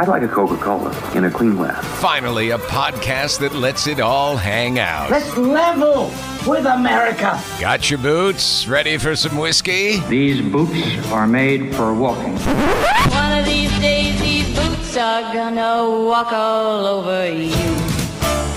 [0.00, 1.84] I'd like a Coca-Cola in a clean glass.
[2.00, 5.10] Finally, a podcast that lets it all hang out.
[5.10, 6.06] Let's level
[6.46, 7.38] with America.
[7.60, 8.66] Got your boots?
[8.66, 10.00] Ready for some whiskey?
[10.08, 12.32] These boots are made for walking.
[12.38, 17.52] One of these days, these boots are gonna walk all over you.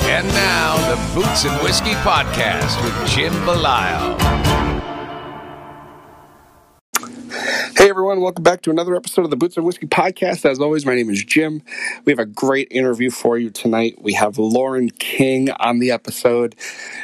[0.08, 4.63] And now, the Boots and Whiskey Podcast with Jim Belisle.
[7.84, 10.50] Hey everyone, welcome back to another episode of the Boots and Whiskey Podcast.
[10.50, 11.62] As always, my name is Jim.
[12.06, 14.02] We have a great interview for you tonight.
[14.02, 16.56] We have Lauren King on the episode.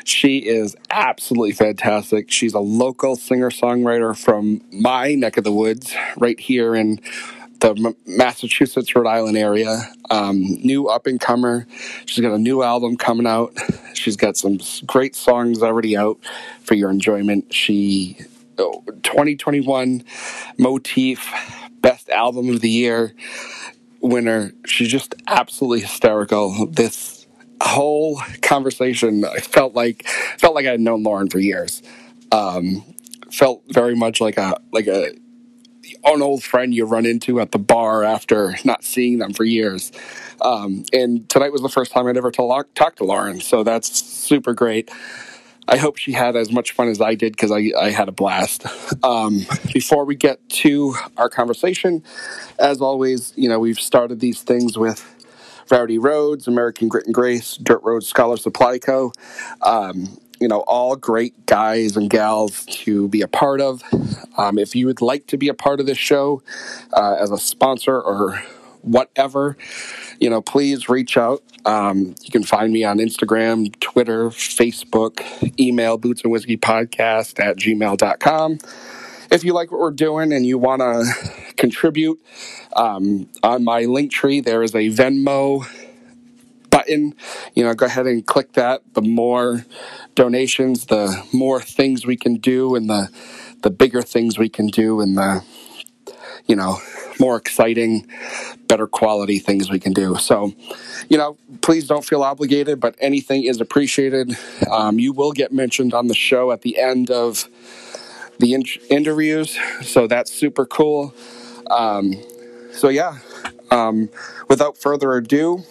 [0.05, 2.31] She is absolutely fantastic.
[2.31, 7.01] She's a local singer songwriter from my neck of the woods, right here in
[7.59, 9.81] the Massachusetts, Rhode Island area.
[10.09, 11.67] Um, new up and comer.
[12.05, 13.51] She's got a new album coming out.
[13.95, 16.19] She's got some great songs already out
[16.61, 17.53] for your enjoyment.
[17.53, 18.17] She
[18.59, 20.03] 2021
[20.57, 21.31] Motif
[21.81, 23.13] Best Album of the Year
[24.01, 24.51] winner.
[24.65, 26.67] She's just absolutely hysterical.
[26.67, 27.27] This
[27.61, 31.81] whole conversation, I felt like felt like I had known Lauren for years.
[32.31, 32.83] Um,
[33.31, 35.13] felt very much like a like a
[36.05, 39.91] an old friend you run into at the bar after not seeing them for years.
[40.41, 44.01] Um, and tonight was the first time I'd ever talked talk to Lauren, so that's
[44.01, 44.89] super great.
[45.69, 48.11] I hope she had as much fun as I did because I, I had a
[48.11, 48.65] blast.
[49.01, 52.03] Um, before we get to our conversation,
[52.59, 55.05] as always, you know, we've started these things with
[55.71, 59.13] Rowdy Roads, American Grit and Grace, Dirt Road Scholar Supply Co.
[59.61, 63.83] Um, you know, all great guys and gals to be a part of.
[64.37, 66.41] Um, if you would like to be a part of this show
[66.93, 68.43] uh, as a sponsor or
[68.81, 69.57] whatever,
[70.19, 71.43] you know, please reach out.
[71.65, 75.21] Um, you can find me on Instagram, Twitter, Facebook,
[75.59, 78.59] email boots and whiskey podcast at gmail.com.
[79.31, 82.19] If you like what we're doing and you want to contribute,
[82.75, 85.65] um, on my link tree, there is a Venmo
[86.69, 87.13] button.
[87.53, 88.81] You know, go ahead and click that.
[88.93, 89.65] The more
[90.15, 93.09] donations, the more things we can do, and the
[93.61, 95.43] the bigger things we can do, and the
[96.49, 96.79] you know
[97.19, 98.07] more exciting,
[98.67, 100.15] better quality things we can do.
[100.15, 100.53] So,
[101.09, 104.37] you know, please don't feel obligated, but anything is appreciated.
[104.71, 107.47] Um, you will get mentioned on the show at the end of
[108.39, 111.13] the in- interviews, so that's super cool.
[111.69, 112.13] Um,
[112.71, 113.17] so yeah,
[113.69, 114.09] um,
[114.47, 115.63] without further ado,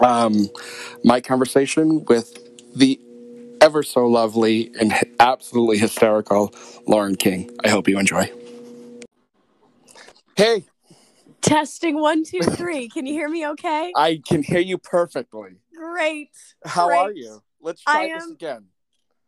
[0.00, 0.48] um,
[1.04, 2.38] my conversation with
[2.74, 2.98] the
[3.60, 6.54] ever so lovely and absolutely hysterical
[6.86, 7.50] Lauren King.
[7.64, 8.30] I hope you enjoy.
[10.38, 10.66] Hey,
[11.40, 12.88] Testing one, two, three.
[12.88, 13.92] Can you hear me okay?
[13.96, 15.56] I can hear you perfectly.
[15.74, 16.30] Great.
[16.64, 16.98] How great.
[17.00, 17.42] are you?
[17.60, 18.66] Let's try I this again.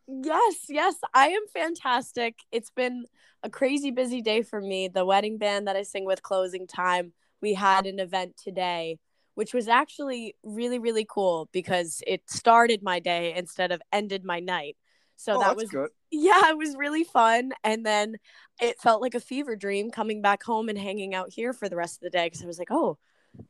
[0.07, 0.95] Yes, yes.
[1.13, 2.35] I am fantastic.
[2.53, 3.07] It's been
[3.43, 4.87] a crazy busy day for me.
[4.87, 8.97] The wedding band that I sing with closing time, we had an event today,
[9.35, 14.39] which was actually really, really cool because it started my day instead of ended my
[14.39, 14.77] night.
[15.21, 15.89] So Oh, that was good.
[16.11, 17.51] yeah, it was really fun.
[17.63, 18.15] And then
[18.59, 21.75] it felt like a fever dream coming back home and hanging out here for the
[21.75, 22.97] rest of the day because I was like, oh,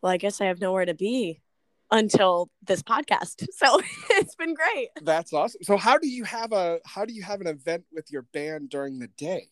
[0.02, 1.42] well, I guess I have nowhere to be
[1.90, 3.48] until this podcast.
[3.54, 3.80] So
[4.12, 4.90] it's been great.
[5.02, 5.64] That's awesome.
[5.64, 8.70] So how do you have a how do you have an event with your band
[8.70, 9.48] during the day?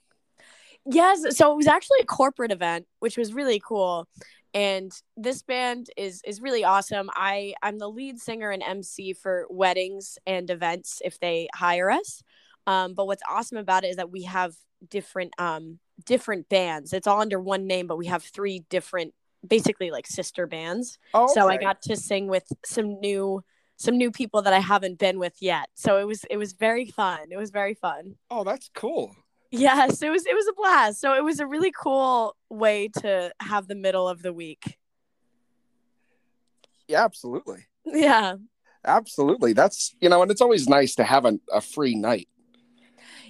[0.85, 4.07] Yes, so it was actually a corporate event, which was really cool.
[4.53, 7.09] And this band is is really awesome.
[7.13, 12.23] I I'm the lead singer and MC for weddings and events if they hire us.
[12.67, 14.55] Um, but what's awesome about it is that we have
[14.89, 16.93] different um different bands.
[16.93, 19.13] It's all under one name, but we have three different
[19.47, 20.97] basically like sister bands.
[21.13, 23.43] Oh, So I got to sing with some new
[23.77, 25.69] some new people that I haven't been with yet.
[25.75, 27.19] So it was it was very fun.
[27.31, 28.15] It was very fun.
[28.29, 29.15] Oh, that's cool.
[29.51, 31.01] Yes, it was it was a blast.
[31.01, 34.77] So it was a really cool way to have the middle of the week.
[36.87, 37.65] Yeah, absolutely.
[37.85, 38.35] Yeah.
[38.85, 39.53] Absolutely.
[39.53, 42.27] That's, you know, and it's always nice to have a, a free night.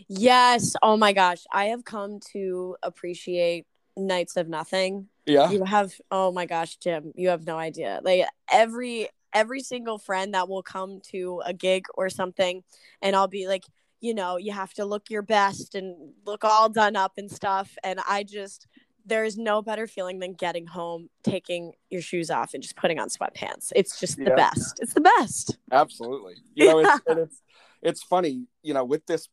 [0.08, 0.76] Yes.
[0.82, 1.44] Oh my gosh.
[1.52, 3.66] I have come to appreciate
[3.98, 5.08] nights of nothing.
[5.26, 5.52] Yeah.
[5.52, 8.00] You have oh my gosh, Jim, you have no idea.
[8.04, 12.64] Like every every single friend that will come to a gig or something
[13.02, 13.64] and I'll be like,
[14.02, 17.78] you know, you have to look your best and look all done up and stuff
[17.84, 18.68] and I just
[19.06, 23.00] there is no better feeling than getting home, taking your shoes off and just putting
[23.00, 23.72] on sweatpants.
[23.76, 24.36] It's just the Yeah.
[24.36, 24.80] best.
[24.82, 25.58] It's the best.
[25.72, 26.36] Absolutely.
[26.54, 27.42] You know, it's, and it's
[27.82, 29.28] it's funny, you know, with this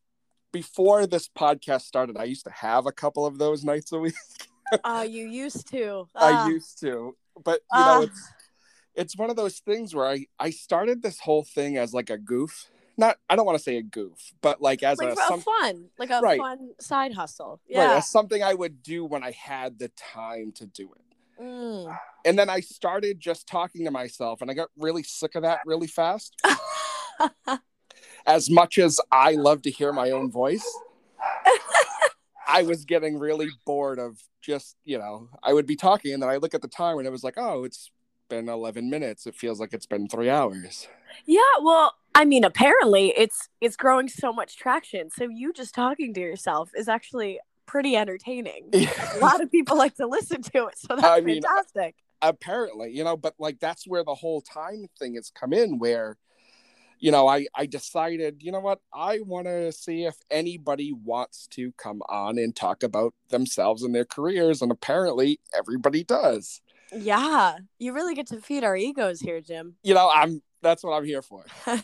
[0.51, 4.15] before this podcast started, I used to have a couple of those nights a week.
[4.83, 6.07] Oh, you used to.
[6.13, 6.47] I Ah.
[6.47, 7.15] used to.
[7.41, 7.85] But you Ah.
[7.85, 8.29] know, it's
[8.95, 12.17] it's one of those things where I I started this whole thing as like a
[12.17, 12.69] goof.
[12.97, 15.89] Not I don't want to say a goof, but like as like a some, fun,
[15.99, 16.39] like a Right.
[16.39, 17.61] fun side hustle.
[17.69, 17.97] right, Yeah.
[17.97, 21.41] as something I would do when I had the time to do it.
[21.43, 21.95] Mm.
[22.25, 25.59] And then I started just talking to myself and I got really sick of that
[25.65, 26.35] really fast.
[28.25, 30.65] as much as I love to hear my own voice,
[32.47, 36.29] I was getting really bored of just, you know, I would be talking and then
[36.29, 37.91] I look at the time and it was like, oh, it's
[38.27, 39.27] been 11 minutes.
[39.27, 40.87] It feels like it's been three hours.
[41.25, 41.41] yeah.
[41.61, 45.11] Well, I mean, apparently it's it's growing so much traction.
[45.11, 48.69] So you just talking to yourself is actually pretty entertaining.
[48.73, 51.95] a lot of people like to listen to it, so that's I mean, fantastic.
[52.23, 56.17] Apparently, you know, but like that's where the whole time thing has come in where,
[56.99, 61.45] you know, I, I decided, you know what, I want to see if anybody wants
[61.51, 64.63] to come on and talk about themselves and their careers.
[64.63, 66.61] And apparently everybody does.
[66.91, 69.75] Yeah, you really get to feed our egos here, Jim.
[69.83, 71.45] You know, I'm that's what I'm here for.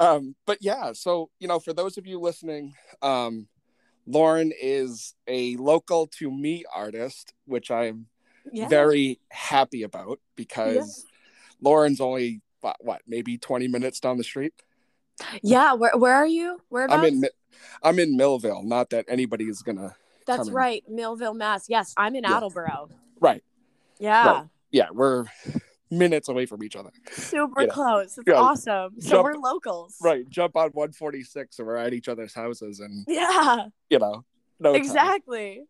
[0.00, 3.46] um but yeah so you know for those of you listening um
[4.06, 8.06] lauren is a local to me artist which i'm
[8.52, 8.66] Yeah.
[8.66, 11.06] very happy about because
[11.60, 14.52] lauren's only what, what maybe 20 minutes down the street
[15.44, 15.74] yeah.
[15.74, 16.58] Where where are you?
[16.70, 16.98] Whereabouts?
[16.98, 17.24] i'm in
[17.84, 19.94] i'm in millville not that anybody is gonna
[20.26, 20.54] That's in.
[20.54, 21.68] right, Millville, Mass.
[21.68, 22.36] Yes, I'm in Yeah.
[22.38, 22.88] Attleboro.
[23.24, 23.42] Right
[23.98, 24.26] Yeah.
[24.30, 24.46] Right.
[24.70, 25.24] yeah we're
[25.90, 28.18] minutes away from each other Super You know, close.
[28.18, 29.00] It's awesome.
[29.00, 29.96] So jump- we're locals.
[30.02, 33.66] right jump on 146 and we're at each other's houses and Yeah.
[33.90, 34.24] you know
[34.60, 34.80] no time.
[34.82, 35.62] exactly.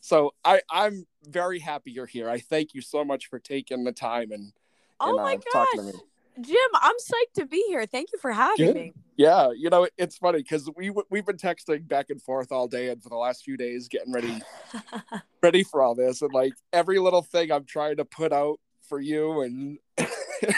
[0.00, 2.28] So I I'm very happy you're here.
[2.30, 4.52] I thank you so much for taking the time and,
[5.00, 5.92] Oh and my uh, talking to me.
[6.40, 7.86] Jim, I'm psyched to be here.
[7.86, 8.74] Thank you for having Good.
[8.74, 8.92] me.
[9.16, 12.88] Yeah, you know it's funny because we we've been texting back and forth all day
[12.90, 14.40] and for the last few days getting ready
[15.42, 19.00] ready for all this and like every little thing I'm trying to put out for
[19.00, 19.78] you and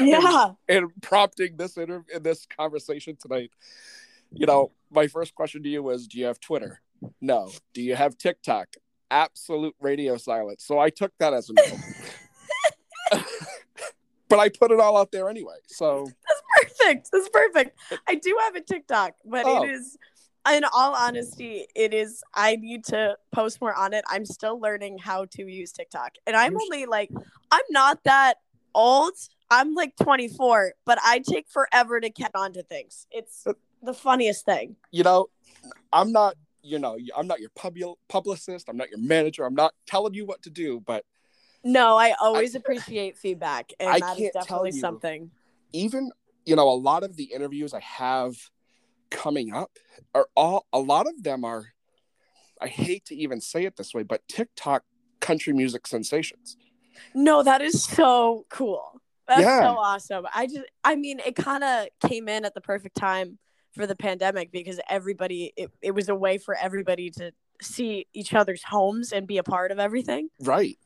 [0.01, 0.53] Yeah.
[0.69, 3.51] and prompting this interview this conversation tonight.
[4.33, 6.81] You know, my first question to you was, do you have Twitter?
[7.21, 7.51] No.
[7.75, 8.69] Do you have TikTok?
[9.11, 10.65] Absolute radio silence.
[10.65, 11.63] So I took that as a no.
[14.31, 15.57] but I put it all out there anyway.
[15.67, 16.07] So
[16.57, 17.09] that's perfect.
[17.13, 17.79] That's perfect.
[18.09, 19.63] I do have a TikTok, but Oh.
[19.65, 19.99] it is
[20.51, 24.05] in all honesty, it is I need to post more on it.
[24.09, 26.13] I'm still learning how to use TikTok.
[26.27, 27.11] And I'm only like
[27.51, 28.35] I'm not that
[28.75, 29.13] old.
[29.51, 33.07] I'm like 24, but I take forever to get onto things.
[33.11, 33.45] It's
[33.83, 34.77] the funniest thing.
[34.93, 35.27] you know,
[35.93, 37.77] I'm not, you know, I'm not your pub-
[38.09, 38.69] publicist.
[38.69, 39.45] I'm not your manager.
[39.45, 41.05] I'm not telling you what to do, but
[41.63, 44.81] No, I always appreciate feedback, and I that is definitely you.
[44.81, 45.31] something.
[45.73, 46.11] even,
[46.47, 48.37] you know, a lot of the interviews I have
[49.11, 49.71] coming up
[50.15, 51.67] are all, a lot of them are,
[52.61, 54.85] I hate to even say it this way, but TikTok
[55.21, 56.57] country music sensations.
[57.15, 59.01] No, that is so cool.
[59.29, 59.61] That's Yeah.
[59.61, 60.27] so awesome.
[60.35, 63.39] I just, I mean, it kind of came in at the perfect time
[63.73, 68.35] for the pandemic because everybody, it, it was a way for everybody to see each
[68.35, 70.29] other's homes and be a part of everything.
[70.41, 70.79] Right.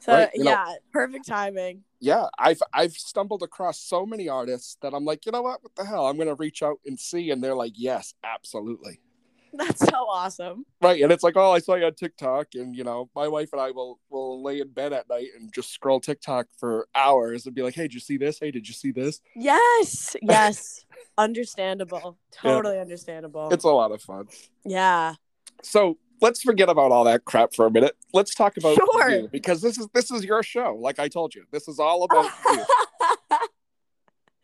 [0.00, 1.84] So, Right, you know- yeah, perfect timing.
[2.00, 2.26] Yeah.
[2.38, 5.62] I've, I've stumbled across so many artists that I'm like, you know what?
[5.62, 6.06] What the hell?
[6.06, 7.30] I'm going to reach out and see.
[7.30, 9.00] And they're like, yes, absolutely.
[9.52, 10.64] That's so awesome.
[10.80, 11.02] Right.
[11.02, 12.48] And it's like, oh, I saw you on TikTok.
[12.54, 15.52] And, you know, my wife and I will, will lay in bed at night and
[15.52, 18.38] just scroll TikTok for hours and be like, hey, did you see this?
[18.38, 19.20] Hey, did you see this?
[19.34, 20.84] Yes, yes.
[21.16, 22.16] understandable.
[22.30, 23.48] Totally understandable.
[23.50, 24.28] It's a lot of fun.
[24.64, 25.14] yeah.
[25.62, 27.96] So, let's forget about all that crap for a minute.
[28.12, 29.10] Let's talk about Sure.
[29.10, 30.76] you because this is this is your show.
[30.80, 32.64] Like I told you, this is all about you.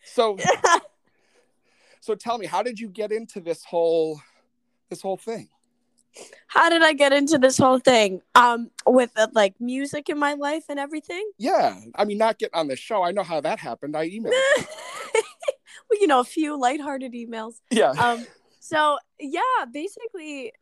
[0.05, 0.37] So,
[2.01, 4.21] so tell me, how did you get into this whole
[4.91, 5.49] this whole thing?
[6.47, 8.21] How did I get into this whole thing?
[8.37, 11.29] Um, with uh, like music in my life and everything.
[11.39, 13.03] Yeah, I mean, not getting on the show.
[13.03, 13.97] I know how that happened.
[13.97, 14.31] I emailed.
[14.31, 14.65] you.
[15.91, 17.55] well, you know, a few lighthearted emails.
[17.71, 17.91] Yeah.
[17.91, 18.27] Um,
[18.61, 19.41] so yeah,
[19.73, 20.53] basically,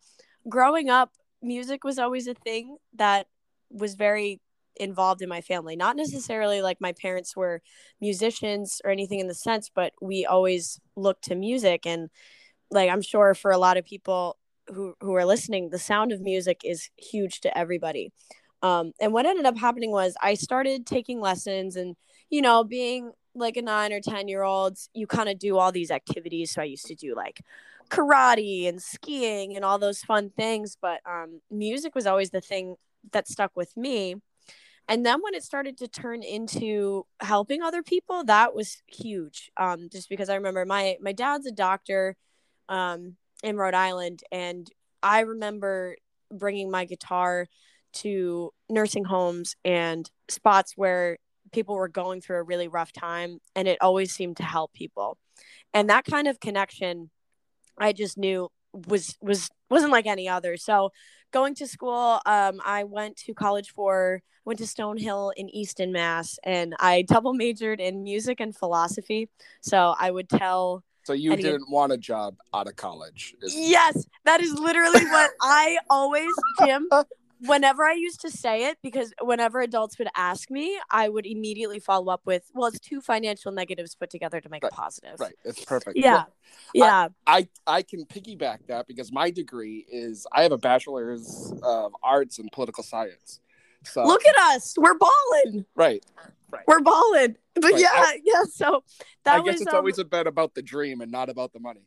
[0.48, 1.10] growing up,
[1.42, 3.26] music was always a thing that
[3.70, 4.40] was very
[4.76, 5.76] involved in my family.
[5.76, 7.62] Not necessarily like my parents were
[8.00, 12.08] musicians or anything in the sense, but we always looked to music and
[12.70, 16.20] like I'm sure for a lot of people who who are listening, the sound of
[16.20, 18.12] music is huge to everybody.
[18.62, 21.96] Um, and what ended up happening was I started taking lessons and
[22.30, 25.72] you know being like a nine or ten year old you kind of do all
[25.72, 27.40] these activities so i used to do like
[27.92, 32.76] karate and skiing and all those fun things but um, music was always the thing
[33.12, 34.14] that stuck with me.
[34.88, 39.88] And then when it started to turn into helping other people that was huge um,
[39.90, 42.16] just because i remember my my dad's a doctor
[42.68, 44.68] um, in rhode island and
[45.02, 45.96] i remember
[46.30, 47.46] bringing my guitar
[47.92, 51.18] to nursing homes and spots where
[51.52, 55.18] people were going through a really rough time and it always seemed to help people.
[55.74, 57.10] And that kind of connection
[57.82, 58.48] i just knew
[58.88, 60.90] was was wasn't like any other so
[61.32, 66.38] going to school um, i went to college for went to stonehill in easton mass
[66.44, 69.28] and i double majored in music and philosophy
[69.60, 73.34] so i would tell So you of- didn't want a job out of college.
[73.48, 76.30] Yes, that is literally what I always,
[76.62, 76.86] Jim.
[77.44, 81.80] Whenever I used to say it, because whenever adults would ask me, I would immediately
[81.80, 85.34] follow up with, "Well, it's two financial negatives put together to make a positive." Right.
[85.44, 85.96] It's perfect.
[85.96, 86.24] Yeah,
[86.72, 87.08] yeah.
[87.26, 92.38] I I can piggyback that because my degree is I have a bachelor's of arts
[92.38, 93.40] in political science.
[93.84, 96.04] So Look at us, we're balling, right,
[96.52, 96.62] right.
[96.68, 97.36] we're balling.
[97.54, 98.44] But Right, yeah, I- yeah.
[98.44, 98.84] So
[99.24, 101.52] that I guess was it's um, always a bit about the dream and not about
[101.52, 101.82] the money.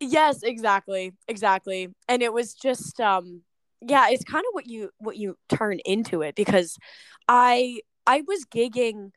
[0.00, 1.12] Yes, exactly.
[1.28, 1.94] Exactly.
[2.08, 3.42] And it was just um
[3.86, 6.76] yeah, it's kind of what you what you turn into it because
[7.28, 9.10] I I was gigging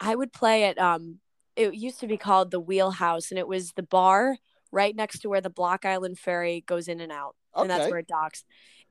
[0.00, 1.18] I would play at um
[1.56, 4.36] it used to be called the Wheelhouse and it was the bar
[4.70, 7.36] right next to where the Block Island ferry goes in and out.
[7.54, 8.44] And that's where it docks.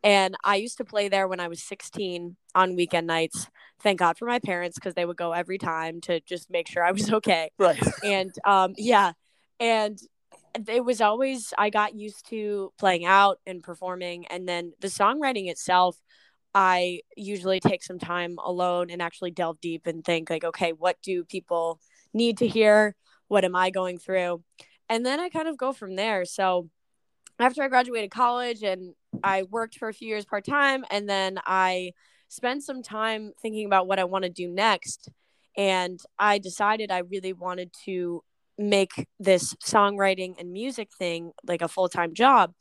[0.03, 3.47] And I used to play there when I was 16 on weekend nights.
[3.81, 6.83] Thank God for my parents because they would go every time to just make sure
[6.83, 7.81] I was okay Right.
[8.03, 9.13] and um yeah
[9.59, 9.97] and
[10.67, 15.49] it was always i got used to playing out and performing and then the songwriting
[15.49, 15.97] itself
[16.53, 20.97] i usually take some time alone and actually delve deep and think like okay what
[21.01, 21.79] do people
[22.13, 22.95] need to hear?
[23.27, 24.43] What am i going through?
[24.89, 26.25] And then i kind of go from there.
[26.25, 26.69] So
[27.39, 28.93] after i graduated college and
[29.23, 31.91] i worked for a few years part-time and then i
[32.27, 35.09] spent some time thinking about what i want to do next
[35.57, 38.23] and I decided I really wanted to
[38.57, 42.53] make this songwriting and music thing like a full time job.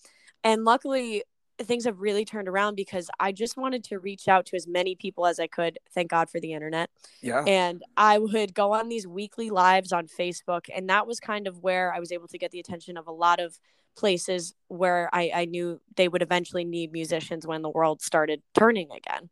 [0.43, 1.23] And luckily,
[1.65, 4.95] things have really turned around because I just wanted to reach out to as many
[4.95, 5.79] people as I could.
[5.95, 6.91] Thank God for the internet.
[7.23, 7.45] Yeah.
[7.47, 10.67] And I would go on these weekly lives on Facebook.
[10.75, 13.13] And that was kind of where I was able to get the attention of a
[13.13, 13.59] lot of
[13.97, 18.89] places where I, I knew they would eventually need musicians when the world started turning
[18.93, 19.29] again.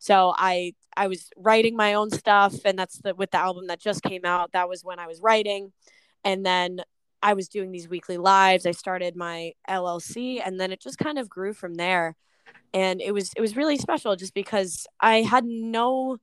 [0.00, 3.80] So I I was writing my own stuff and that's the with the album that
[3.80, 5.72] just came out that was when I was writing.
[6.24, 6.80] And then
[7.22, 8.64] I was doing these weekly lives.
[8.64, 12.16] I started my LLC and then it just kind of grew from there.
[12.72, 16.16] And it was it was really special just because I had no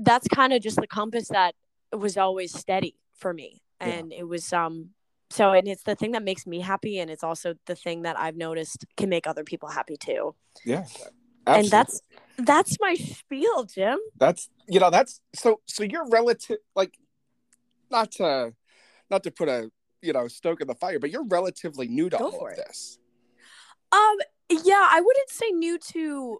[0.00, 1.54] that's kind of just the compass that
[1.92, 3.60] was always steady for me.
[3.80, 4.90] And it was um
[5.28, 8.18] so and it's the thing that makes me happy and it's also the thing that
[8.18, 10.34] I've noticed can make other people happy too.
[10.64, 10.86] Yeah.
[11.46, 12.00] and that's
[12.44, 13.98] that's my spiel, Jim.
[14.18, 16.96] that's you know that's so so you're relative like
[17.90, 18.52] not to
[19.10, 19.70] not to put a
[20.00, 22.56] you know stoke in the fire but you're relatively new to Go all of it.
[22.56, 22.98] this
[23.92, 24.16] Um,
[24.50, 26.38] yeah, I wouldn't say new to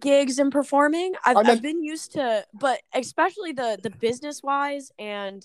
[0.00, 1.12] gigs and performing.
[1.24, 5.42] I've, I meant- I've been used to, but especially the the business wise and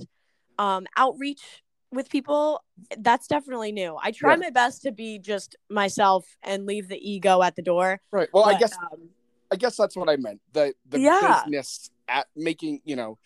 [0.58, 2.62] um outreach with people.
[2.98, 3.98] That's definitely new.
[4.02, 4.38] I try Yeah.
[4.48, 8.00] my best to be just myself and leave the ego at the door.
[8.12, 9.10] right well i guess um,
[9.52, 11.42] i guess that's what i meant the the Yeah.
[11.44, 13.18] business at making you know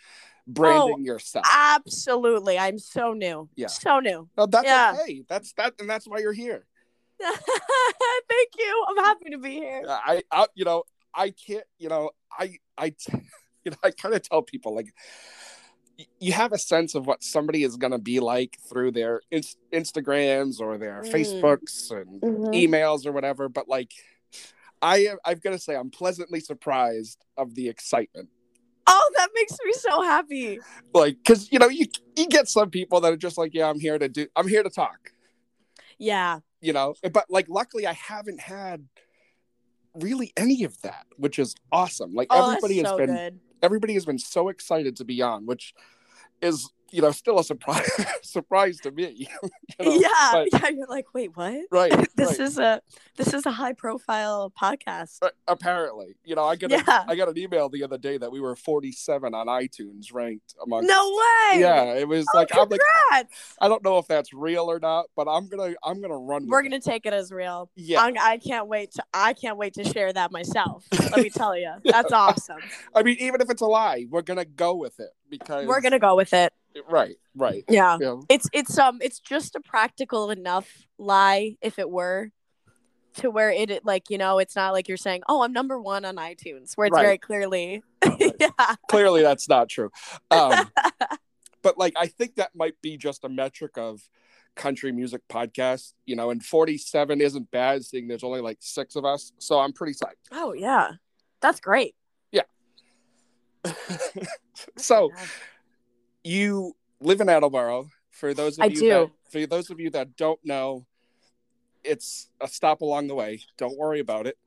[0.48, 3.50] branding yourself absolutely, I'm so new.
[3.56, 3.68] Yeah.
[3.68, 4.28] so new.
[4.38, 4.96] no that's yeah.
[5.02, 6.66] okay that's that and that's why you're here
[7.20, 8.86] Thank you.
[8.88, 9.84] I'm happy to be here.
[9.88, 10.84] I, I you know
[11.14, 12.94] I can't you know I I
[13.66, 14.94] you know I kind of tell people like
[16.20, 19.58] you have a sense of what somebody is going to be like through their inst-
[19.74, 21.12] Instagrams or their Mm.
[21.12, 22.54] Facebooks and Mhm.
[22.54, 23.92] emails or whatever but like
[24.82, 25.18] I am.
[25.26, 28.30] I've got to say, I'm pleasantly surprised of the excitement.
[28.88, 30.60] Oh, that makes me so happy.
[30.94, 33.80] Like, because you know, you you get some people that are just like, yeah, I'm
[33.80, 34.28] here to do.
[34.36, 35.12] I'm here to talk.
[35.98, 36.40] Yeah.
[36.62, 38.86] You know, but like, luckily, I haven't had
[39.96, 42.14] really any of that, which is awesome.
[42.14, 43.40] Like Oh, everybody has so been good.
[43.62, 45.74] everybody has been so excited to be on, which
[46.42, 47.90] is you know still a surprise
[48.22, 49.28] surprise to me.
[49.80, 50.70] you know, yeah, but- yeah.
[50.70, 51.60] You're like, wait, what?
[51.72, 52.40] Right, this right.
[52.40, 52.82] is a
[53.16, 55.18] this is a high profile podcast.
[55.22, 57.04] Uh, apparently, you know, I got Yeah.
[57.08, 60.86] I got an email the other day that we were 47 on iTunes ranked among.
[60.86, 61.60] No way.
[61.60, 62.80] Yeah, it was Oh, like I'm like.
[63.62, 66.48] I don't know if that's real or not, but I'm gonna I'm gonna run.
[66.48, 66.64] We're it.
[66.64, 67.70] gonna take it as real.
[67.76, 68.02] Yeah.
[68.02, 70.86] I'm, I can't wait to I can't wait to share that myself.
[70.92, 72.60] Let me tell you, that's awesome.
[72.96, 76.00] I mean, even if it's a lie, we're gonna go with it because We're gonna
[76.00, 76.54] go with it.
[76.88, 77.64] Right, right.
[77.70, 77.98] Yeah.
[78.00, 78.16] Yeah.
[78.30, 80.68] It's it's um it's just a practical enough
[80.98, 82.30] lie if it were
[83.16, 86.06] to where it like you know it's not like you're saying oh I'm number one
[86.06, 87.04] on iTunes where it's Right.
[87.04, 87.84] very clearly
[88.40, 89.90] yeah Clearly, that's not true.
[90.32, 90.70] Um,
[91.62, 94.02] but like, I think that might be just a metric of
[94.56, 95.94] country music podcasts.
[96.06, 99.32] You know, and 47 isn't bad, seeing there's only like six of us.
[99.40, 100.30] So I'm pretty psyched.
[100.32, 100.92] oh yeah
[101.42, 101.96] that's great
[102.32, 102.44] Yeah.
[104.78, 105.12] so
[106.24, 107.90] you live in Attleboro.
[108.12, 108.90] For those of I you do.
[108.90, 110.86] that for those of you that don't know,
[111.84, 113.42] it's a stop along the way.
[113.58, 114.38] Don't worry about it.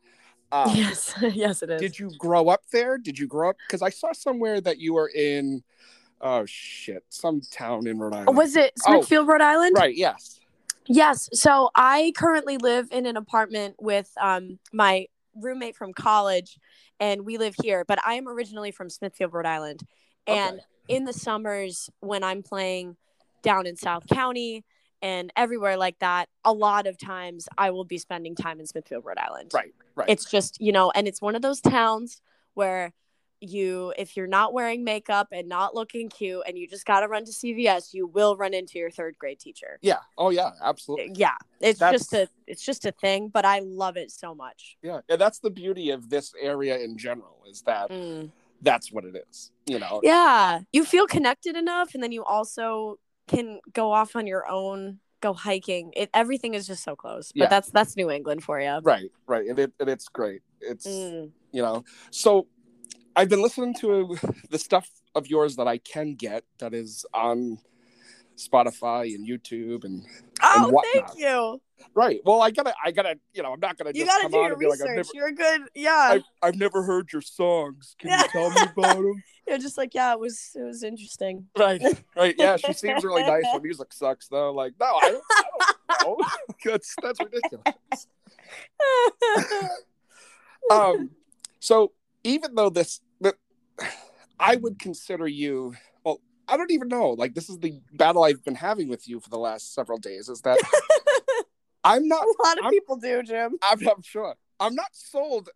[0.50, 2.98] Um, yes yes it is Did you grow up there?
[2.98, 3.56] Did you grow up?
[3.66, 5.62] Because I saw somewhere that you were in.
[6.20, 7.04] Oh shit!
[7.08, 8.36] Some town in Rhode Island.
[8.36, 9.96] was it Oh, Smithfield Rhode Island Right.
[9.96, 10.38] Yes.
[10.86, 11.28] Yes.
[11.32, 16.58] So I currently live in an apartment with um, my roommate from college,
[17.00, 17.84] and we live here.
[17.86, 19.82] But I am originally from Smithfield, Rhode Island.
[20.26, 22.96] And in the summers, when I'm playing
[23.42, 24.64] down in South County
[25.00, 29.04] and everywhere like that, a lot of times I will be spending time in Smithfield,
[29.04, 29.50] Rhode Island.
[29.52, 29.74] Right.
[29.94, 30.08] Right.
[30.08, 32.20] It's just, you know, and it's one of those towns
[32.54, 32.92] where
[33.42, 37.08] you if you're not wearing makeup and not looking cute and you just got to
[37.08, 39.98] run to CVS, you will run into your third grade teacher yeah.
[40.16, 40.50] Oh yeah.
[40.62, 41.12] Absolutely.
[41.16, 44.76] yeah it's That's- just a it's just a thing but i love it so much
[44.82, 45.00] Yeah.
[45.08, 48.30] And that's the beauty of this area in general is that mm.
[48.62, 49.50] That's what it is.
[49.66, 50.00] You know.
[50.02, 52.98] Yeah you feel connected enough and then you also
[53.28, 57.42] can go off on your own go hiking it everything is just so close but
[57.42, 57.48] Yeah.
[57.48, 59.10] that's that's new england for you Right.
[59.28, 59.46] Right.
[59.46, 60.42] And, it, and it's great.
[60.60, 61.30] It's Mm.
[61.52, 61.84] you know.
[62.10, 62.46] So
[63.14, 64.16] I've been listening to
[64.50, 67.58] the stuff of yours that I can get that is on
[68.36, 70.04] Spotify and YouTube and
[70.42, 71.08] oh and whatnot.
[71.08, 71.60] thank you
[71.94, 72.20] Right.
[72.24, 74.38] Well, I gotta, I gotta, you know, I'm not gonna you just gotta come do
[74.38, 77.22] on your and be like, never, you're a good yeah I've, I've never heard your
[77.22, 77.96] songs.
[77.98, 79.22] Can you tell me about them?
[79.48, 81.82] you're just like yeah it was it was interesting Right.
[82.16, 82.34] Right.
[82.38, 82.56] Yeah.
[82.56, 83.44] She seems really nice.
[83.52, 84.52] Her music sucks though.
[84.52, 85.42] Like, no, I don't, I
[86.02, 86.26] don't know.
[86.64, 88.06] that's that's ridiculous.
[90.70, 91.10] Um.
[91.60, 91.92] So
[92.24, 93.00] even though this,
[94.38, 95.74] I would consider you.
[96.52, 97.10] I don't even know.
[97.10, 100.28] Like, this is the battle I've been having with you for the last several days.
[100.28, 100.58] Is that
[101.84, 102.22] I'm not.
[102.24, 104.34] a lot of I'm- people do jim I'm, I'm sure.
[104.60, 105.48] I'm not sold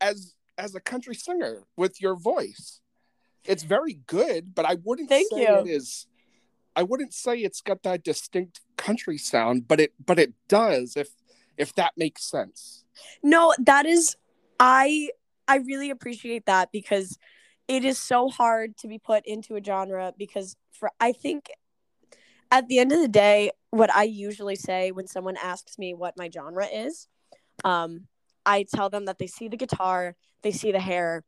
[0.00, 2.80] as as a country singer with your voice.
[3.44, 5.54] It's very good, but I wouldn't Thank say you.
[5.58, 6.06] it is.
[6.76, 11.08] I wouldn't say it's got that distinct country sound, but it but it does if
[11.58, 12.84] if that makes sense.
[13.22, 14.16] No, that is
[14.60, 15.10] I
[15.48, 17.18] I really appreciate that because
[17.72, 21.50] it is so hard to be put into a genre because for I think
[22.50, 26.18] at the end of the day what I usually say when someone asks me what
[26.18, 27.08] my genre is
[27.64, 28.08] um
[28.44, 31.24] I tell them that they see the guitar, they see the hair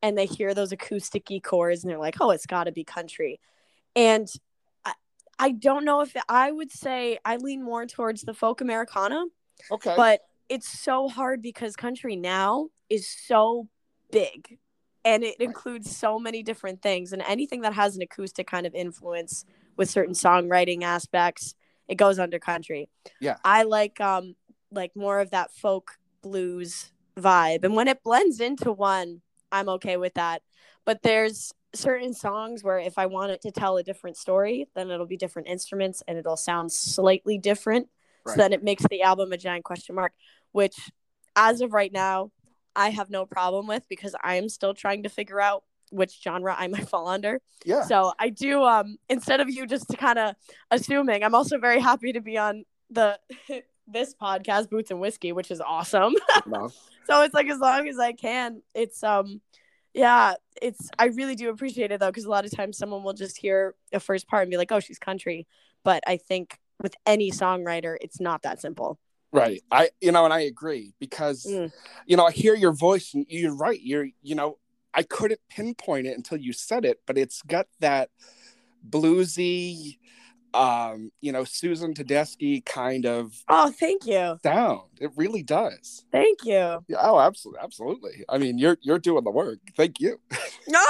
[0.00, 3.40] and they hear those acousticy chords and they're like, "Oh, it's got to be country."
[3.96, 4.28] And
[4.84, 4.92] I,
[5.38, 9.24] I don't know if I would say I lean more towards the folk Americana
[9.72, 9.94] Okay.
[9.96, 13.68] but it's so hard because country now is so
[14.12, 14.58] big
[15.04, 18.74] and it includes so many different things and anything that has an acoustic kind of
[18.74, 19.44] influence
[19.76, 21.54] with certain songwriting aspects
[21.86, 22.88] it goes under country.
[23.20, 23.36] Yeah.
[23.44, 24.36] i like um
[24.70, 29.20] like more of that folk blues vibe and when it blends into one
[29.52, 30.42] i'm okay with that.
[30.86, 34.90] But there's certain songs where if i want it to tell a different story then
[34.90, 37.88] it'll be different instruments and it'll sound slightly different
[38.26, 40.12] so then it makes the album a giant question mark
[40.52, 40.76] which
[41.36, 42.30] as of right now
[42.76, 46.54] i have no problem with because i am still trying to figure out which genre
[46.58, 47.40] i might fall under.
[47.64, 47.82] Yeah.
[47.84, 50.34] so i do um instead of you just kind of
[50.70, 53.18] assuming i'm also very happy to be on the
[53.86, 56.14] this podcast boots and whiskey which is awesome.
[57.06, 59.42] So it's like as long as i can it's um
[59.92, 63.12] yeah it's i really do appreciate it though because a lot of times someone will
[63.12, 65.46] just hear a first part and be like oh she's country.
[65.84, 68.98] But i think with any songwriter it's not that simple
[69.34, 69.62] Right.
[69.70, 71.72] I you know, and I agree because Mm.
[72.06, 73.80] you know, I hear your voice and you're right.
[73.80, 74.58] You're you know,
[74.94, 78.10] I couldn't pinpoint it until you said it, but it's got that
[78.88, 79.98] bluesy
[80.54, 84.38] um, you know, Susan Tedeschi kind of Oh, thank you.
[84.44, 84.82] sound.
[85.00, 86.04] It really does.
[86.12, 86.84] Thank you.
[86.86, 88.24] Yeah, oh, absolutely, absolutely.
[88.28, 89.58] I mean, you're you're doing the work.
[89.76, 90.20] Thank you.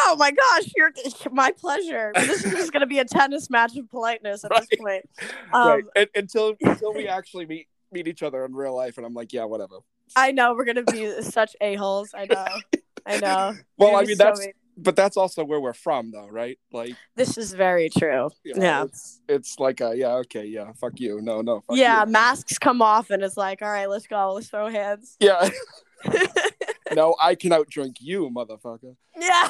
[0.06, 0.92] Oh my gosh, you're
[1.32, 2.12] my pleasure.
[2.14, 5.04] This is just gonna be a tennis match of politeness at this point.
[5.52, 5.84] Um, right.
[5.96, 9.32] And, until until we actually meet meet each other in real life, and I'm like,
[9.32, 9.76] yeah, whatever.
[10.16, 12.10] I know we're gonna be such a holes.
[12.14, 12.46] I know.
[13.06, 13.54] I know.
[13.78, 16.58] Well, I mean, so that's but that's also where we're from, though, right?
[16.72, 18.28] Like, This is very true.
[18.42, 18.84] you know, Yeah.
[18.84, 22.10] it's it's like a yeah, okay, yeah, fuck you, no, no, fuck Yeah, you.
[22.10, 24.32] masks come off and it's like, all right, let's go.
[24.34, 25.16] Let's throw hands.
[25.20, 25.48] yeah.
[26.92, 28.96] no, I can outdrink you, motherfucker.
[29.18, 29.48] Yeah.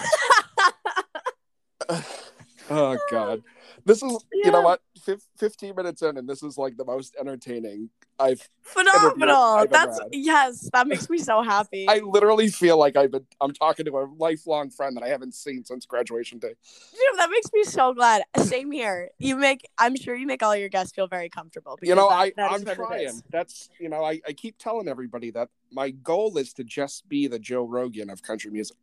[2.70, 3.42] Oh God,
[3.84, 7.14] this is you know what, Fif- fifteen minutes in, and this is like the most
[7.20, 8.48] entertaining I've.
[8.62, 9.36] Phenomenal.
[9.36, 11.86] I've That's yes, that makes me so happy.
[11.88, 15.34] I literally feel like I've been I'm talking to a lifelong friend that I haven't
[15.34, 16.54] seen since graduation day.
[16.92, 18.22] Dude, that makes me so glad.
[18.38, 19.10] Same here.
[19.18, 21.78] You make I'm sure you make all your guests feel very comfortable.
[21.82, 23.22] you know, because I that- that I'm trying.
[23.30, 27.26] That's you know, I, I keep telling everybody that my goal is to just be
[27.26, 28.76] the Joe Rogan of country music,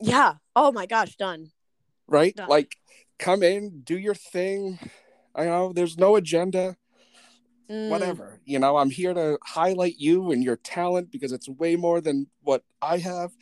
[0.00, 0.34] Yeah.
[0.54, 1.50] Oh my gosh, done.
[2.06, 2.38] right?
[2.48, 2.76] Like,
[3.18, 4.78] come in, do your thing.
[5.34, 6.76] I know there's no agenda,
[7.68, 7.90] Mm.
[7.90, 8.40] whatever.
[8.44, 12.28] You know, I'm here to highlight you and your talent because it's way more than
[12.42, 13.32] what I have.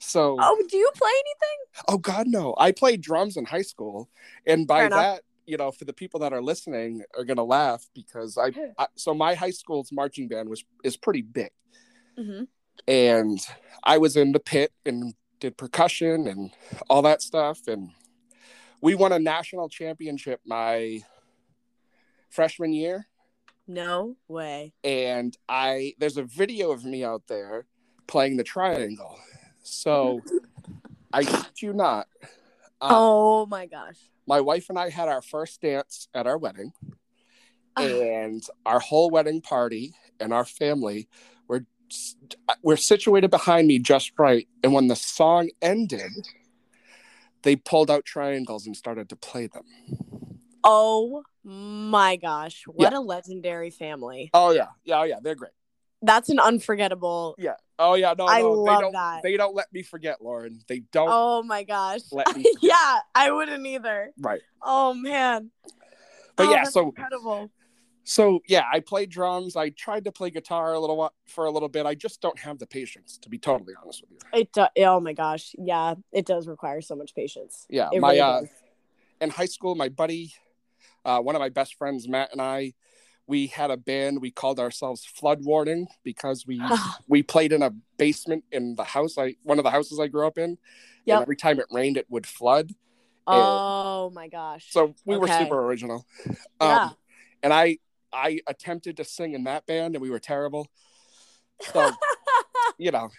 [0.00, 1.84] So, Oh, do you play anything?
[1.88, 2.54] oh God, no!
[2.58, 4.08] I played drums in high school,
[4.46, 8.36] and by that, you know, for the people that are listening, are gonna laugh because
[8.36, 11.50] I, I so my high school's marching band was is pretty big.
[12.18, 12.44] Mm-hmm.
[12.88, 13.38] and
[13.84, 16.50] I was in the pit and did percussion and
[16.88, 17.66] all that stuff.
[17.68, 17.90] And
[18.80, 21.00] we won a national championship my
[22.30, 23.06] freshman year.
[23.66, 24.72] No way.
[24.82, 27.66] And I there's a video of me out there
[28.06, 29.18] playing the triangle.
[29.62, 30.20] So
[31.12, 32.06] I kid you not.
[32.80, 33.96] um, oh my gosh.
[34.26, 36.72] my wife and I had our first dance at our wedding,
[37.76, 37.82] Ah.
[37.82, 41.08] and our whole wedding party and our family
[41.48, 41.64] were
[42.62, 44.48] were situated behind me just right.
[44.64, 46.10] And when the song ended,
[47.42, 49.64] they pulled out triangles and started to play them.
[50.62, 52.64] Oh my gosh.
[52.66, 52.98] What Yeah.
[52.98, 54.30] a legendary family.
[54.34, 55.52] Oh yeah, yeah, oh yeah, they're great.
[56.02, 57.34] That's an unforgettable.
[57.38, 57.54] Yeah.
[57.78, 58.92] Oh yeah, no, I no, love they don't.
[58.92, 59.22] that.
[59.22, 60.60] They don't let me forget, Lauren.
[60.68, 62.00] They don't Oh my gosh.
[62.12, 62.44] let me.
[62.62, 64.10] yeah, I wouldn't either.
[64.18, 64.40] right.
[64.62, 65.50] Oh man.
[66.36, 67.50] But Oh, yeah, so incredible.
[68.10, 69.54] So yeah, I played drums.
[69.54, 71.86] I tried to play guitar a little while, for a little bit.
[71.86, 74.40] I just don't have the patience, to be totally honest with you.
[74.40, 75.54] It do- oh my gosh.
[75.56, 77.68] Yeah, it does require so much patience.
[77.70, 78.42] Yeah, It my really uh,
[79.20, 80.34] in high school, my buddy,
[81.04, 82.74] uh, one of my best friends, Matt and I,
[83.28, 84.20] we had a band.
[84.20, 86.60] We called ourselves Flood Warning because we
[87.06, 90.26] we played in a basement in the house I one of the houses I grew
[90.26, 90.58] up in.
[91.04, 91.14] Yep.
[91.14, 92.72] And every time it rained, it would flood.
[93.28, 94.66] Oh my gosh.
[94.70, 96.04] So we were super original.
[96.60, 96.86] Yeah.
[96.86, 96.96] Um,
[97.44, 97.78] and I
[98.12, 100.68] I attempted to sing in that band, and we were terrible.
[101.74, 101.90] So
[102.78, 103.10] you know,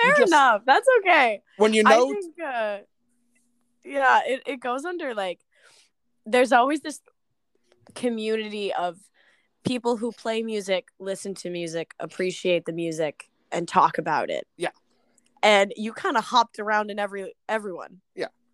[0.00, 0.62] Fair just- enough.
[0.64, 1.42] That's okay.
[1.56, 2.78] when you I know, think, uh,
[3.84, 5.40] yeah, it, it goes under like
[6.24, 7.00] there's always this
[7.96, 8.96] community of
[9.64, 14.46] people who play music, listen to music, appreciate the music, and talk about it.
[14.56, 14.70] Yeah.
[15.42, 18.00] And you kind of hopped around in every everyone,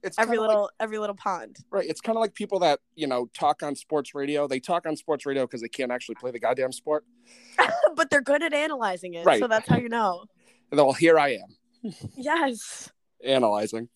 [0.05, 1.57] it's every kinda like- little every little pond.
[1.71, 1.88] Right.
[1.88, 4.47] It's kind of like people that, you know, talk on sports radio.
[4.47, 7.05] They talk on sports radio because they can't actually play the goddamn sport.
[7.97, 9.40] but they're good at analyzing it, Right.
[9.40, 10.25] so that's how you know.
[10.71, 12.90] And well, here I am Yes,
[13.25, 13.88] analyzing.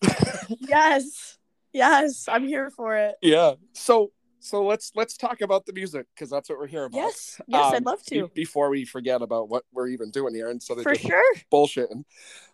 [0.59, 1.37] yes,
[1.73, 2.25] yes.
[2.29, 3.15] I'm here for it.
[3.21, 3.53] yeah.
[3.73, 6.97] So, so let's let's talk about the music because that's what we're here about.
[6.97, 8.27] Yes, yes, I'd Um, love be- to.
[8.33, 11.23] before we forget about what we're even doing here, and so they're For just sure,
[11.51, 12.05] bullshitting.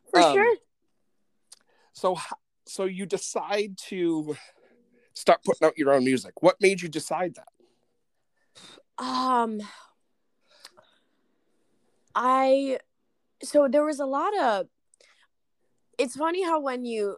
[0.10, 0.56] for Um, sure.
[1.94, 2.18] So,
[2.66, 4.36] so you decide to
[5.14, 6.42] start putting out your own music.
[6.42, 9.04] What made you decide that?
[9.04, 9.62] Um,
[12.14, 12.80] I
[13.44, 14.68] so there was a lot of.
[15.98, 17.18] It's funny how when you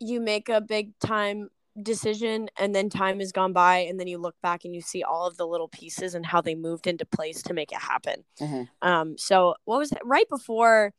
[0.00, 1.48] you make a big time
[1.82, 5.02] decision and then time has gone by and then you look back and you see
[5.02, 8.24] all of the little pieces and how they moved into place to make it happen.
[8.40, 8.68] Mhm.
[8.80, 9.98] Um, so what was it?
[10.04, 10.94] right before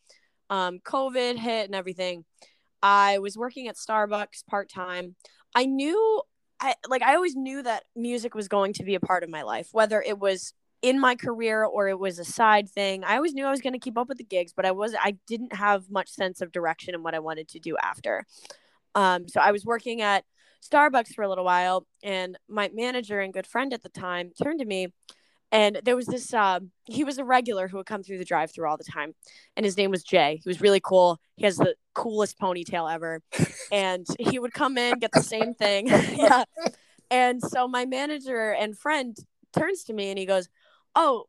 [0.50, 2.26] um, COVID hit and everything?
[2.82, 5.16] I was working at Starbucks part time.
[5.56, 6.22] I knew,
[6.60, 9.44] I like, I always knew that music was going to be a part of my
[9.44, 13.04] life, whether it was in my career or it was a side thing.
[13.04, 14.96] I always knew I was going to keep up with the gigs, but I was
[15.00, 18.26] I didn't have much sense of direction in what I wanted to do after.
[18.96, 20.24] Um, so I was working at
[20.64, 24.60] Starbucks for a little while, and my manager and good friend at the time turned
[24.60, 24.94] to me
[25.52, 28.52] and there was this um he was a regular who would come through the drive
[28.52, 29.14] through all the time.
[29.56, 30.40] And his name was jay.
[30.44, 31.20] He was really cool.
[31.36, 33.22] He has the coolest ponytail ever.
[33.72, 35.88] And he would come in get the same thing.
[36.18, 36.46] Yeah.
[37.10, 39.18] And so my manager and friend
[39.58, 40.50] turns to me and he goes
[40.96, 41.26] oh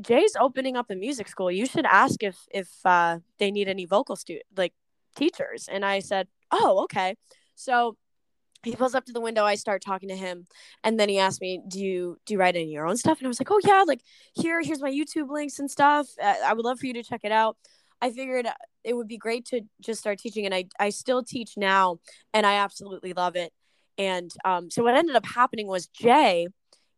[0.00, 1.50] jay's opening up a music school.
[1.50, 4.74] You should ask if if uh they need any vocal stu like
[5.14, 5.68] teachers.
[5.70, 7.16] And i said oh okay.
[7.54, 7.96] So
[8.66, 10.46] he pulls up to the window i start talking to him
[10.84, 13.18] and then he asked me do you do you write any of your own stuff?
[13.18, 14.00] And i was like oh yeah like
[14.34, 16.08] here here's my youtube links and stuff.
[16.22, 17.56] Uh, i would love for you to check it out.
[18.00, 18.46] I figured
[18.84, 21.98] it would be great to just start teaching and i, I still teach now
[22.34, 23.52] and i absolutely love it.
[23.98, 26.48] And um, so what ended up happening was jay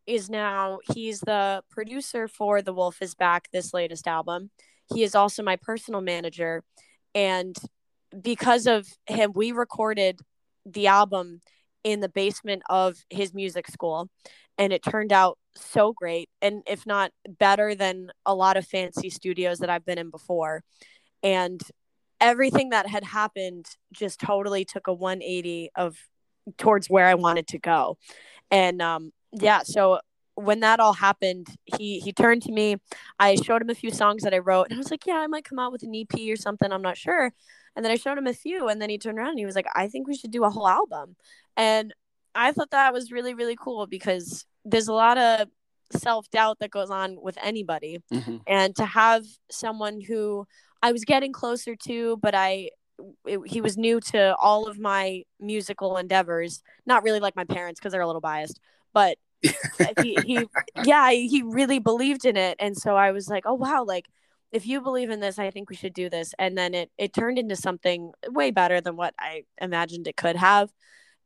[0.07, 4.51] is now he's the producer for the wolf is back this latest album.
[4.93, 6.65] He is also my personal manager
[7.15, 7.55] and
[8.23, 10.21] because of him we recorded
[10.65, 11.41] the album
[11.85, 14.09] in the basement of his music school
[14.59, 19.11] and it turned out so great and if not better than a lot of fancy
[19.11, 20.63] studios that I've been in before.
[21.23, 21.61] And
[22.21, 25.97] everything that had happened just totally took a 180 of
[26.57, 27.97] towards where I wanted to go.
[28.51, 30.01] And um yeah so
[30.35, 32.77] when that all happened he he turned to me.
[33.19, 35.27] I showed him a few songs that I wrote and I was like yeah I
[35.27, 37.33] might come out with an EP or something I'm not sure
[37.79, 39.55] and then I showed him a few, and then he turned around and he was
[39.55, 41.15] like, I think we should do a whole album.
[41.57, 41.95] And
[42.35, 45.47] I thought that was really, really cool because there's a lot of
[45.93, 48.03] self doubt that goes on with anybody.
[48.13, 48.39] Mm-hmm.
[48.49, 50.45] And to have someone who
[50.83, 52.71] I was getting closer to, but I,
[53.25, 57.79] it, he was new to all of my musical endeavors, not really like my parents
[57.79, 58.59] because they're a little biased,
[58.93, 59.19] but
[60.03, 60.49] he, he,
[60.83, 62.57] yeah, he really believed in it.
[62.59, 64.07] And so I was like, oh, wow, like,
[64.53, 66.35] if you believe in this, I think we should do this.
[66.39, 70.37] And then it it turned into something way better than what I imagined it could
[70.37, 70.71] have.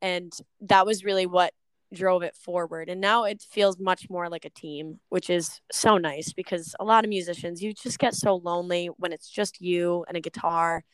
[0.01, 0.33] And
[0.63, 1.55] that was really what
[1.93, 2.89] drove it forward.
[2.89, 6.85] And now it feels much more like a team, which is so nice because a
[6.85, 10.85] lot of musicians, you just get so lonely when it's just you and a guitar.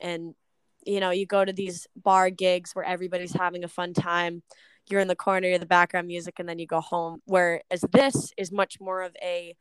[0.00, 0.34] And,
[0.84, 4.42] you know, you go to these bar gigs where everybody's having a fun time.
[4.88, 7.20] You're in the corner, you're the background music, and then you go home.
[7.26, 9.54] Whereas this is much more of a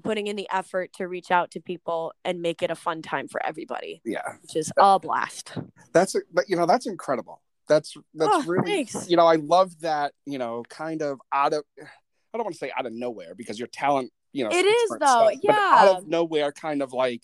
[0.00, 3.28] putting in the effort to reach out to people and make it a fun time
[3.28, 4.00] for everybody.
[4.04, 4.34] Yeah.
[4.42, 5.52] Which is a blast.
[5.92, 7.42] That's but you know, that's incredible.
[7.68, 9.08] That's that's oh, really thanks.
[9.08, 12.58] you know, I love that, you know, kind of out of I don't want to
[12.58, 15.76] say out of nowhere because your talent, you know, it is though, stuff, yeah.
[15.78, 17.22] out of nowhere kind of like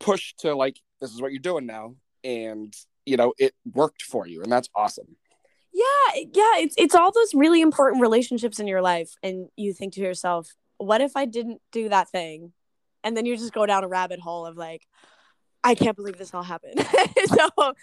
[0.00, 4.26] push to like this is what you're doing now and you know, it worked for
[4.26, 5.16] you and that's awesome.
[5.72, 9.94] Yeah, yeah, it's it's all those really important relationships in your life and you think
[9.94, 10.48] to yourself,
[10.82, 12.52] what if I didn't do that thing?
[13.04, 14.86] And then you just go down a rabbit hole of like,
[15.64, 16.84] I can't believe this all happened.
[17.26, 17.74] so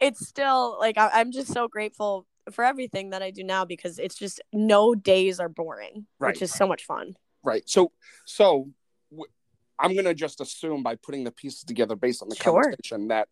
[0.00, 3.98] it's still like I- am just so grateful for everything that I do now because
[3.98, 6.28] it's just no days are boring, right.
[6.28, 7.16] which is so much fun.
[7.42, 7.68] Right.
[7.68, 7.92] So
[8.24, 8.70] so
[9.10, 9.30] w-
[9.78, 12.62] I'm gonna just assume by putting the pieces together based on the sure.
[12.62, 13.28] conversation that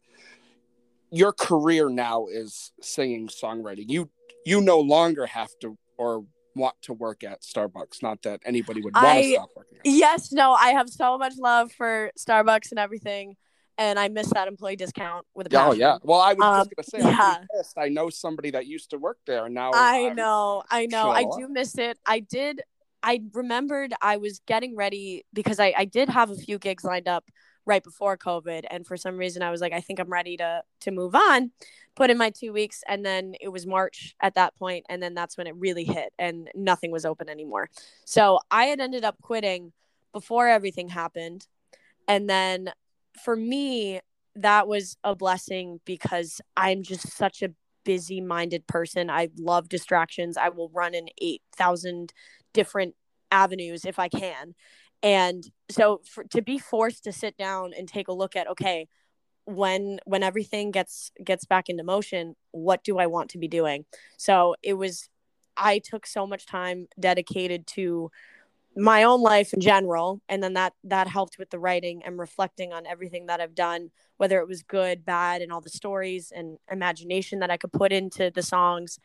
[1.10, 3.88] your career now is singing songwriting.
[3.88, 4.10] You
[4.44, 6.24] you no longer have to or
[6.54, 8.02] want to work at Starbucks.
[8.02, 9.78] Not that anybody would want I, to stop working.
[9.84, 13.36] Yes, no, I have so much love for Starbucks and everything,
[13.78, 15.68] and I miss that employee discount with a passion.
[15.68, 15.98] Oh yeah.
[16.02, 17.82] Well, I was um, just gonna say, yeah.
[17.82, 21.10] i know somebody that used to work there, and now I I'm know, I know,
[21.10, 21.98] I do miss it.
[22.06, 22.62] I did.
[23.02, 27.08] I remembered I was getting ready because I, I did have a few gigs lined
[27.08, 27.24] up
[27.66, 28.64] right before COVID.
[28.70, 31.52] And for some reason I was like, I think I'm ready to to move on,
[31.94, 35.14] put in my two weeks, and then it was March at that point, and then
[35.14, 37.68] that's when it really hit and nothing was open anymore.
[38.04, 39.72] So I had ended up quitting
[40.12, 41.46] before everything happened.
[42.08, 42.70] And then
[43.22, 44.00] for me,
[44.34, 47.50] that was a blessing because I'm just such a
[47.84, 49.10] busy minded person.
[49.10, 50.36] I love distractions.
[50.36, 52.12] I will run in 8,000
[52.52, 52.94] different
[53.30, 54.54] avenues if I can
[55.02, 58.88] and so for, to be forced to sit down and take a look at okay
[59.44, 63.84] when when everything gets gets back into motion what do i want to be doing?
[64.16, 65.08] So it was
[65.56, 68.10] i took so much time dedicated to
[68.74, 70.22] my own life in general.
[70.30, 73.90] And then that that helped with the writing and reflecting on everything that i've done
[74.18, 77.92] whether it was good bad and all the stories and imagination that i could put
[77.92, 78.98] into the songs.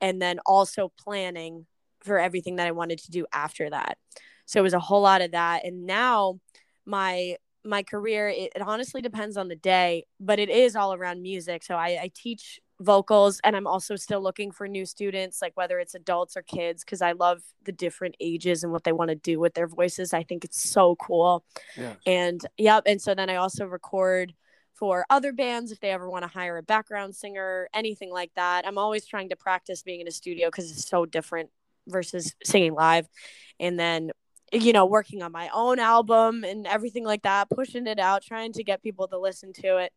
[0.00, 1.66] And then also planning
[2.00, 3.98] for everything that i wanted to do after that
[4.46, 5.64] so it was a whole lot of that.
[5.64, 6.40] And now
[6.84, 11.20] my my career it, it honestly depends on the day but it is all around
[11.20, 11.62] music.
[11.64, 15.78] So I, I teach vocals and i'm also still looking for new students like whether
[15.78, 19.14] it's adults or kids because i love the different ages and what they want to
[19.14, 20.12] do with their voices.
[20.12, 21.42] I think it's so cool.
[21.74, 21.94] Yeah.
[22.04, 22.82] and yep.
[22.86, 24.34] And so then i also record
[24.74, 28.66] for other bands if they ever want to hire a background singer anything like that.
[28.66, 31.48] I'm always trying to practice being in a studio because it's so different
[31.88, 33.08] versus singing live.
[33.58, 34.10] And then,
[34.62, 38.52] you know, working on my own album and everything like that, pushing it out, trying
[38.54, 39.92] to get people to listen to it,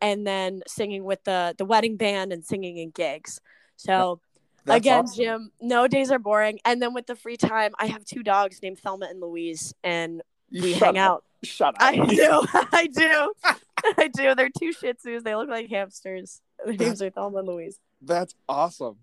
[0.00, 3.40] and then singing with the the wedding band and singing in gigs.
[3.76, 4.20] So
[4.64, 5.16] That's again, awesome.
[5.16, 6.60] Jim, no days are boring.
[6.64, 10.22] And then with the free time, I have two dogs named Thelma and Louise, and
[10.52, 11.10] we Shut hang up.
[11.10, 11.24] out.
[11.42, 11.76] Shut up.
[11.80, 12.44] I do.
[12.52, 13.32] I do.
[13.98, 14.34] I do.
[14.34, 15.22] They're two Shih Tzus.
[15.22, 16.40] They look like hamsters.
[16.64, 17.78] Their names are Thelma and Louise.
[18.02, 18.96] That's awesome.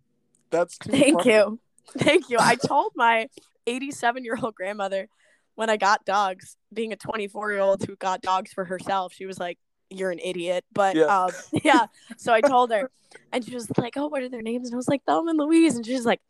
[0.49, 1.59] That's too Thank you.
[1.97, 2.37] Thank you.
[2.39, 3.29] I told my
[3.67, 5.07] 87 year old grandmother
[5.55, 9.25] when I got dogs, being a 24 year old who got dogs for herself, she
[9.25, 9.57] was like,
[9.89, 10.65] You're an idiot.
[10.73, 11.05] But Yeah.
[11.05, 11.31] um,
[11.63, 11.87] yeah.
[12.17, 12.89] So I told her,
[13.31, 14.67] and she was like, Oh, what are their names?
[14.67, 15.75] And I was like, Thelma and Louise.
[15.75, 16.21] And she's like,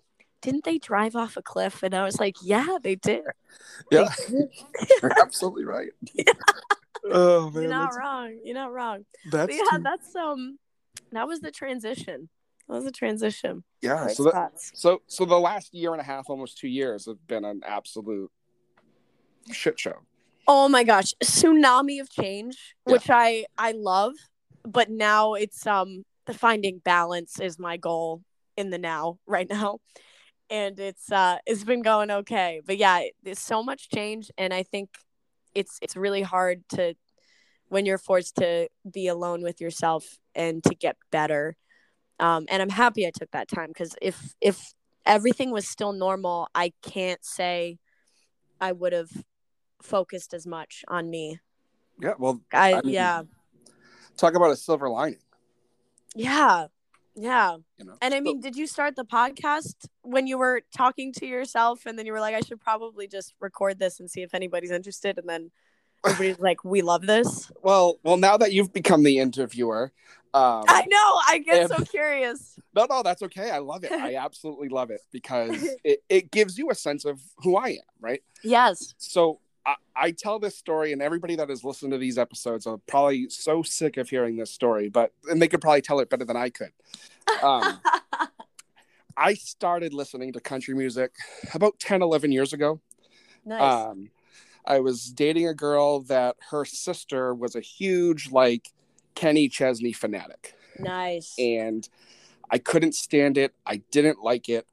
[0.41, 1.83] Didn't they drive off a cliff?
[1.83, 3.21] And I was like, Yeah, they did.
[3.91, 4.07] Yeah,
[5.01, 5.89] you're absolutely right.
[7.09, 8.39] Oh man, You're not wrong.
[8.43, 9.05] You're not wrong.
[9.31, 10.59] that's But yeah, too- that's um
[11.13, 12.27] that was the transition.
[12.67, 13.63] That was a transition.
[13.81, 14.07] yeah.
[14.07, 17.45] So that, so so the last year and a half, almost two years, have been
[17.45, 18.31] an absolute
[19.51, 19.99] shit show.
[20.47, 22.93] Oh my gosh, tsunami of change, Yeah.
[22.93, 24.13] which I I love,
[24.63, 28.21] but now it's um the finding balance is my goal
[28.57, 29.79] in the now right now.
[30.49, 32.61] And it's uh it's been going okay.
[32.65, 34.89] But yeah, there's so much change and I think
[35.55, 36.95] it's it's really hard to
[37.69, 41.55] when you're forced to be alone with yourself and to get better.
[42.19, 44.73] Um and I'm happy I took that time cuz if if
[45.05, 47.79] everything was still normal, I can't say
[48.59, 49.09] I would have
[49.81, 51.39] focused as much on me.
[51.99, 53.23] Yeah, well, I, I mean, yeah.
[54.17, 55.19] talk about a silver lining.
[56.15, 56.67] Yeah.
[57.15, 57.57] Yeah.
[57.79, 61.25] You know, And I mean, did you start the podcast when you were talking to
[61.25, 64.35] yourself and then you were like, I should probably just record this and see if
[64.35, 65.17] anybody's interested?
[65.17, 65.51] And then
[66.05, 67.51] everybody's like, we love this.
[67.63, 69.91] well, well, now that you've become the interviewer,
[70.33, 71.19] um, I know.
[71.27, 72.59] I get if- so curious.
[72.75, 73.49] no, no, that's okay.
[73.49, 73.91] I love it.
[73.91, 77.77] I absolutely love it because it, it gives you a sense of who I am,
[77.99, 78.21] right?
[78.43, 78.93] Yes.
[78.97, 82.77] So I, I tell this story, and everybody that has listened to these episodes are
[82.87, 86.25] probably so sick of hearing this story, but and they could probably tell it better
[86.25, 86.71] than I could.
[87.41, 87.79] Um,
[89.17, 91.11] I started listening to country music
[91.53, 92.79] about 10, 11 years ago.
[93.43, 93.87] nice.
[93.87, 94.09] Um,
[94.67, 98.71] I was dating a girl that her sister was a huge, like,
[99.17, 101.33] Kenny Chesney fanatic nice.
[101.39, 101.89] and
[102.51, 103.53] I couldn't stand it.
[103.65, 104.67] I didn't like it.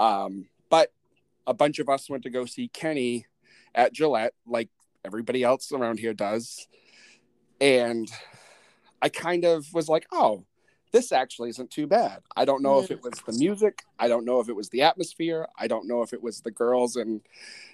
[0.00, 0.92] Um, but
[1.46, 3.26] a bunch of us went to go see Kenny
[3.72, 4.68] at Gillette, like
[5.04, 6.66] everybody else around here does.
[7.60, 8.10] And
[9.00, 10.44] I kind of was like, oh,
[10.90, 12.22] this actually isn't too bad.
[12.36, 13.82] I don't know if it was the music.
[13.98, 15.46] I don't know if it was the atmosphere.
[15.56, 17.20] I don't know if it was the girls and,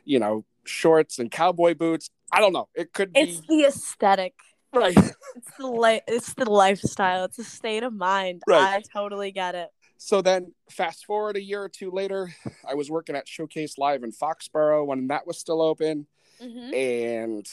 [0.05, 2.09] you know, shorts and cowboy boots.
[2.33, 2.68] I don't know.
[2.75, 4.35] It could be it's the aesthetic.
[4.75, 4.96] right.
[4.96, 7.25] It's the li- it's the lifestyle.
[7.25, 8.42] It's a state of mind.
[8.46, 8.77] Right.
[8.77, 9.68] I totally get it.
[9.96, 12.33] So then, fast forward a year or two later,
[12.66, 16.07] I was working at Showcase Live in Foxborough when that was still open,
[16.40, 16.75] Mhm.
[16.75, 17.46] and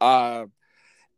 [0.00, 0.46] uh,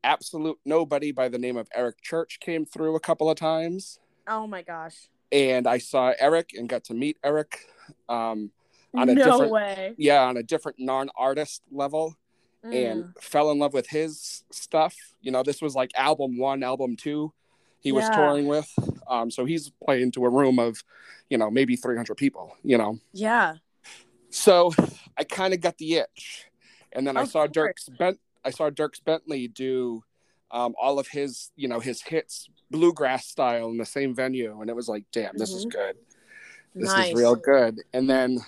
[0.04, 4.46] absolute nobody by the name of Eric Church came through a couple of times, Oh
[4.46, 5.08] my gosh.
[5.30, 7.60] and I saw Eric and got to meet Eric
[8.08, 8.50] um,
[8.94, 9.94] on a no different, way.
[9.96, 12.16] yeah, on a different non-artist level,
[12.64, 12.92] Mm.
[12.92, 14.94] and fell in love with his stuff.
[15.20, 17.32] You know, this was like album one, album two.
[17.80, 18.72] He was touring with,
[19.08, 20.84] um, so he's playing to a room of,
[21.28, 22.56] you know, maybe 300 people.
[22.62, 23.56] You know, Yeah.
[24.30, 24.72] So
[25.18, 26.46] I kind of got the itch,
[26.92, 27.88] and then I saw course.
[27.90, 28.20] Dierks Bent.
[28.44, 30.04] I saw Dierks Bentley do
[30.52, 34.70] um, all of his, you know, his hits bluegrass style in the same venue, and
[34.70, 35.70] it was like, damn, this is Mhm.
[35.72, 35.96] good.
[36.74, 37.08] This Nice.
[37.08, 37.80] is real good.
[37.92, 38.38] And then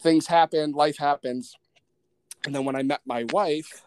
[0.00, 1.56] things happened, life happens,
[2.44, 3.82] and then when I met my wife,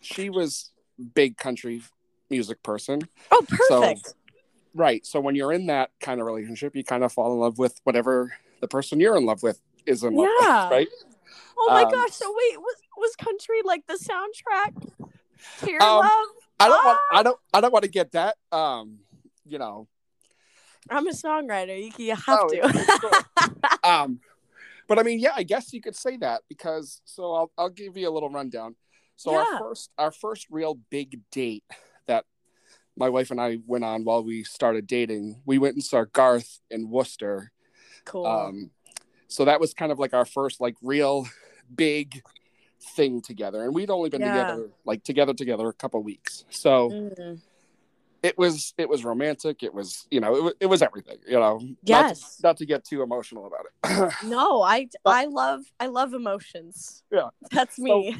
[0.00, 0.70] she was
[1.14, 1.82] big country
[2.30, 3.02] music person.
[3.30, 4.14] Oh, perfect.
[4.74, 5.04] Right.
[5.06, 7.80] So when you're in that kind of relationship, you kind of fall in love with
[7.84, 10.64] whatever the person you're in love with is in love Yeah.
[10.64, 10.88] with, right?
[11.58, 12.12] oh my um, gosh.
[12.12, 14.90] So wait, was was country like the soundtrack
[15.58, 16.10] to your Um, love?
[16.60, 17.18] I don't want Ah!
[17.18, 18.98] I don't I don't want to get that um
[19.46, 19.88] you know
[20.90, 21.78] I'm a songwriter.
[21.78, 23.24] You, you have Oh, to.
[23.88, 24.20] um
[24.88, 27.96] but I mean yeah I guess you could say that because so I'll I'll give
[27.96, 28.74] you a little rundown.
[29.16, 29.38] So Yeah.
[29.38, 31.64] our first our first real big date
[32.06, 32.24] that
[32.96, 36.60] my wife and I went on while we started dating, we went and saw Garth
[36.70, 37.52] in Worcester.
[38.04, 38.26] cool.
[38.26, 38.70] Um
[39.28, 41.28] so that was kind of like our first like real
[41.74, 42.22] big
[42.96, 44.28] thing together and we'd only been Yeah.
[44.28, 46.44] together like together together a couple weeks.
[46.50, 47.40] So Mm.
[48.22, 51.38] It was it was romantic it was you know it was, it was everything you
[51.38, 52.40] know Not to- Yes.
[52.42, 57.02] not to, get too emotional about it No, I I love I love emotions.
[57.12, 57.28] Yeah.
[57.52, 58.16] That's me.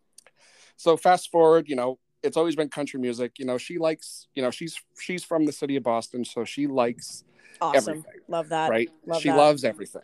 [0.76, 4.42] so fast forward you know it's always been country music you know she likes you
[4.42, 7.24] know she's she's from the city of boston so she likes
[7.60, 7.76] awesome.
[7.90, 8.70] everything Love that.
[8.70, 9.36] right love she that.
[9.36, 10.02] loves everything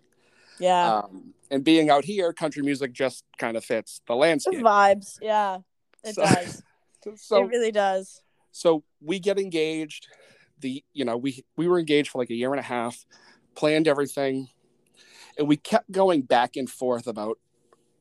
[0.59, 0.99] Yeah.
[1.01, 4.59] Um, and being out here, country music just kind of fits the landscape.
[4.59, 5.19] The vibes.
[5.21, 5.59] Yeah.
[6.05, 6.63] It So- does.
[7.17, 8.23] So it really does.
[8.53, 10.07] So we get engaged.
[10.61, 13.05] The you know we we were engaged for like a year and a half,
[13.57, 14.49] planned everything,
[15.37, 17.39] and we kept going back and forth about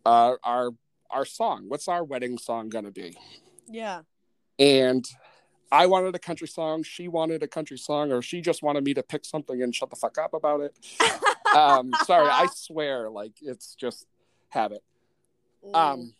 [0.06, 0.72] uh, our
[1.10, 1.66] our song.
[1.68, 3.18] What's our wedding song gonna be?
[3.68, 4.02] Yeah.
[4.60, 5.06] And
[5.72, 6.84] I wanted a country song.
[6.84, 9.90] She wanted a country song, or she just wanted me to pick something and shut
[9.90, 10.78] the fuck up about it.
[11.56, 14.06] um, sorry, I swear, like it's just
[14.50, 14.84] habit.
[15.74, 16.14] Um,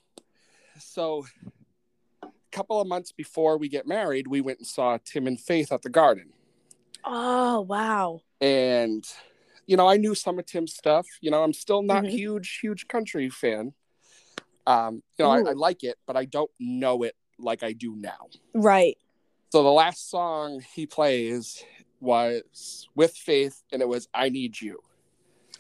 [0.80, 1.26] so
[2.52, 5.82] couple of months before we get married, we went and saw Tim and Faith at
[5.82, 6.34] the Garden,
[7.04, 8.22] Oh wow.
[8.40, 9.04] and
[9.66, 11.08] you know I knew some of Tim's stuff.
[11.22, 12.10] You know, I'm still not Mhm.
[12.12, 13.74] huge, huge country fan.
[14.68, 17.96] Um, you know, I, I like it, but I don't know it like I do
[17.96, 18.28] now.
[18.54, 18.98] Right.
[19.52, 21.64] So the last song he plays
[22.00, 24.80] was with Faith, and it was "I Need You."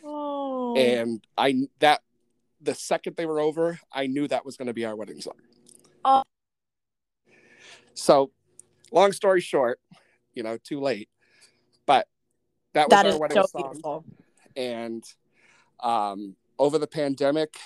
[0.03, 0.75] Oh.
[0.75, 2.01] And I that
[2.61, 5.33] the second they were over, I knew that was going to be our wedding song.
[6.05, 6.23] Oh.
[7.93, 8.31] So,
[8.91, 9.79] long story short,
[10.33, 11.09] you know, too late.
[11.85, 12.07] But
[12.73, 13.61] that was that our wedding so song.
[13.61, 14.05] beautiful.
[14.55, 15.03] And
[15.81, 17.57] um, over the pandemic,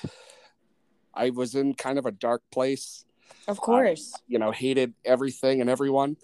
[1.14, 3.06] I was in kind of a dark place.
[3.48, 4.14] Of course.
[4.28, 6.18] You know, hated everything and everyone.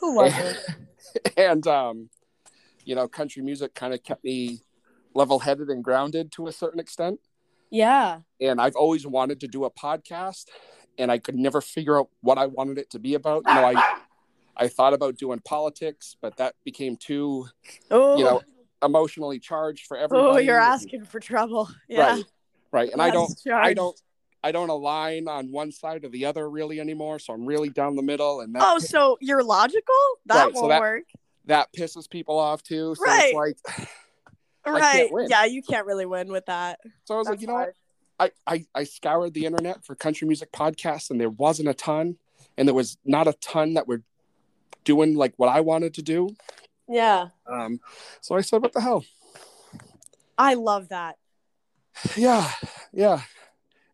[0.00, 0.58] Who wasn't?
[1.36, 2.10] and um,
[2.84, 4.60] you know, country music kind of kept me
[5.14, 7.20] level-headed and grounded to a certain extent.
[7.70, 8.20] yeah.
[8.40, 10.46] And I've always wanted to do a podcast,
[10.98, 13.42] and I could never figure out what I wanted it to be about.
[13.46, 13.98] You know, I
[14.56, 17.46] I thought about doing politics, but that became too,
[17.90, 18.16] Oh.
[18.16, 18.40] you know,
[18.82, 18.86] oh.
[18.86, 20.28] emotionally charged for oh, everybody.
[20.28, 21.68] Oh, you're asking for trouble.
[21.88, 22.14] Yeah.
[22.16, 22.24] Right,
[22.70, 22.92] right.
[22.92, 24.00] And I don't, I don't,
[24.44, 27.18] I don't align on one side or the other really anymore.
[27.18, 29.94] So I'm really down the middle, and that Oh, so you're logical?
[30.26, 31.04] That Right, won't that- work.
[31.46, 32.94] that pisses people off too.
[32.94, 33.34] So Right.
[33.34, 33.88] it's like,
[34.66, 35.10] Right.
[35.28, 36.78] Yeah, you can't really win with that.
[37.04, 37.74] so I was like, That's you know what?
[38.18, 42.16] I, I I scoured the internet for country music podcasts, and there wasn't a ton,
[42.56, 44.02] and there was not a ton that were
[44.84, 46.28] doing like what I wanted to do.
[46.88, 47.28] Yeah.
[47.46, 47.80] Um,
[48.20, 49.04] so I said, what the hell?
[50.36, 51.16] I love that.
[52.16, 52.50] Yeah,
[52.92, 53.22] yeah.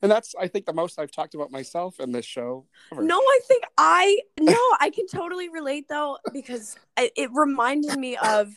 [0.03, 2.67] And that's I think the most I've talked about myself in this show.
[2.91, 3.03] ever.
[3.03, 8.17] No, I think I no, I can totally relate though because it, it reminded me
[8.17, 8.51] of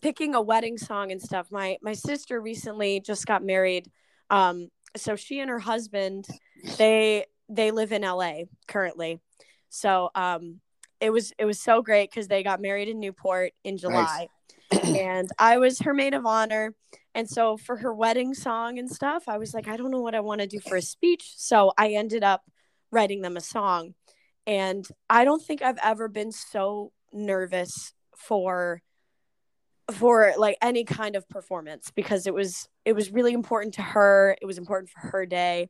[0.00, 1.48] picking a wedding song and stuff.
[1.50, 3.90] My my sister recently just got married.
[4.30, 6.26] Um so she and her husband
[6.76, 9.20] they they live in LA currently.
[9.68, 10.60] So um
[11.00, 14.28] it was it was so great cuz they got married in Newport in July.
[14.72, 16.74] and I was her maid of honor.
[17.14, 20.14] And so for her wedding song and stuff, I was like, I don't know what
[20.14, 21.32] I want to do for a speech.
[21.36, 22.42] So I ended up
[22.90, 23.94] writing them a song.
[24.46, 28.82] And I don't think I've ever been so nervous for
[29.92, 34.36] for like any kind of performance because it was it was really important to her.
[34.40, 35.68] It was important for her day.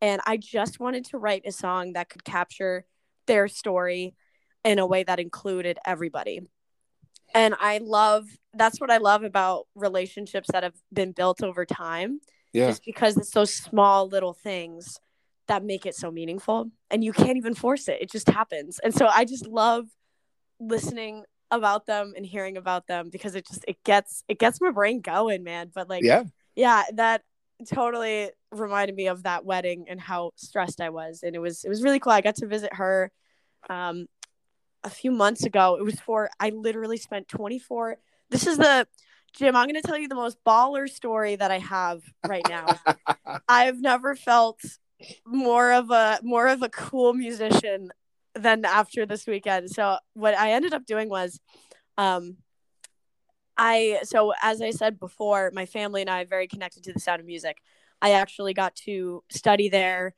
[0.00, 2.84] And I just wanted to write a song that could capture
[3.26, 4.14] their story
[4.64, 6.40] in a way that included everybody
[7.34, 12.20] and i love that's what i love about relationships that have been built over time
[12.52, 12.68] Yeah.
[12.68, 14.98] just because it's those small little things
[15.46, 18.94] that make it so meaningful and you can't even force it it just happens and
[18.94, 19.86] so i just love
[20.58, 24.70] listening about them and hearing about them because it just it gets it gets my
[24.70, 26.24] brain going man but like Yeah.
[26.54, 27.22] yeah that
[27.72, 31.68] totally reminded me of that wedding and how stressed i was and it was it
[31.68, 33.10] was really cool i got to visit her
[33.70, 34.06] um
[34.84, 35.76] a few months ago.
[35.78, 37.96] It was for I literally spent 24.
[38.30, 38.86] This is the
[39.34, 42.78] Jim, I'm going to tell you the most baller story that I have right now.
[43.48, 44.60] I've never felt
[45.26, 47.90] more of a more of a cool musician
[48.38, 49.70] than after this weekend.
[49.70, 51.40] So what I ended up doing was
[51.96, 52.36] um
[53.56, 57.00] I so as I said before, my family and I are very connected to the
[57.00, 57.58] sound of music.
[58.00, 60.14] I actually got to study there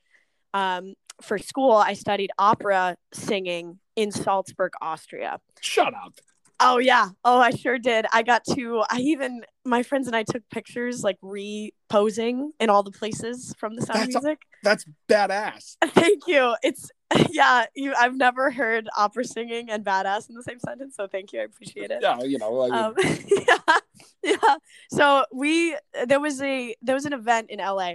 [0.53, 1.73] um, for school.
[1.73, 5.41] I studied opera singing in Salzburg, Austria.
[5.61, 6.15] Shut up.
[6.63, 7.09] Oh yeah.
[7.25, 8.05] Oh, I sure did.
[8.13, 12.83] I got to I even my friends and I took pictures like reposing in all
[12.83, 14.43] the places from the sound of That's music.
[14.63, 15.77] That's badass.
[15.85, 16.55] Thank you.
[16.63, 16.91] It's
[17.31, 21.33] yeah, you I've never heard opera singing and badass in the same sentence, so thank
[21.33, 21.41] you.
[21.41, 21.99] I appreciate it.
[22.03, 22.95] Yeah, you know, Um,
[23.29, 23.79] yeah,
[24.23, 24.57] yeah.
[24.91, 27.95] So we there was a there was an event in LA,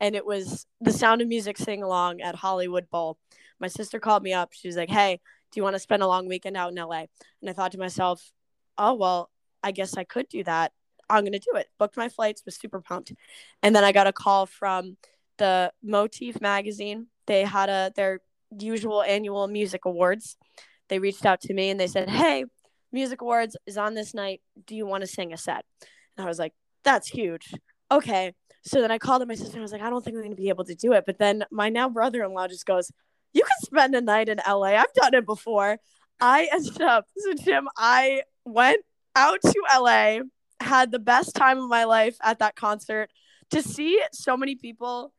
[0.00, 3.18] and it was the Sound of Music sing along at Hollywood Bowl.
[3.58, 4.50] My sister called me up.
[4.52, 7.06] She was like, "Hey, do you want to spend a long weekend out in LA?"
[7.40, 8.30] And I thought to myself,
[8.78, 9.30] "Oh well,
[9.62, 10.72] I guess I could do that.
[11.10, 13.12] I'm gonna do it." Booked my flights, was super pumped,
[13.60, 14.98] and then I got a call from
[15.38, 17.08] the Motif magazine.
[17.26, 18.20] They had a their
[18.58, 20.36] usual annual music awards.
[20.88, 22.44] They reached out to me and they said, "Hey,
[22.92, 24.42] Music Awards is on this night.
[24.66, 25.64] Do you want to sing a set?"
[26.16, 26.52] And I was like,
[26.84, 27.52] "That's huge.
[27.90, 28.32] okay.
[28.64, 30.36] So then I called my sister and I was like, I don't think we're going
[30.36, 31.04] to be able to do it.
[31.04, 32.90] But then my now brother in law just goes,
[33.32, 34.74] You can spend a night in LA.
[34.74, 35.78] I've done it before.
[36.20, 38.84] I ended up, so Jim, I went
[39.16, 40.18] out to LA,
[40.60, 43.10] had the best time of my life at that concert
[43.50, 45.12] to see so many people.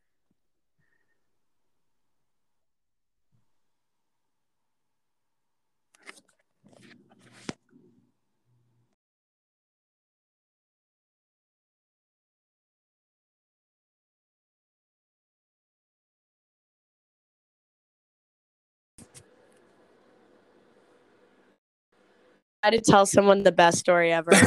[22.72, 24.32] To tell someone the best story ever.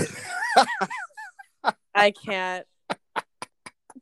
[1.94, 2.66] I can't.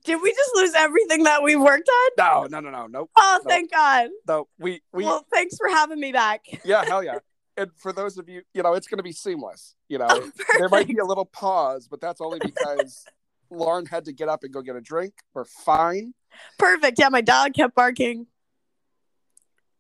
[0.05, 2.11] Did we just lose everything that we worked on?
[2.19, 3.11] No, no, no, no, nope.
[3.17, 3.51] Oh, nope.
[3.51, 4.11] thank God.
[4.29, 5.05] No, we we.
[5.05, 6.45] Well, thanks for having me back.
[6.65, 7.19] yeah, hell yeah.
[7.57, 9.77] And for those of you, you know, it's going to be seamless.
[9.89, 13.05] You know, oh, there might be a little pause, but that's only because
[13.51, 15.15] Lauren had to get up and go get a drink.
[15.33, 16.15] We're fine.
[16.59, 16.99] Perfect.
[16.99, 18.27] Yeah, my dog kept barking.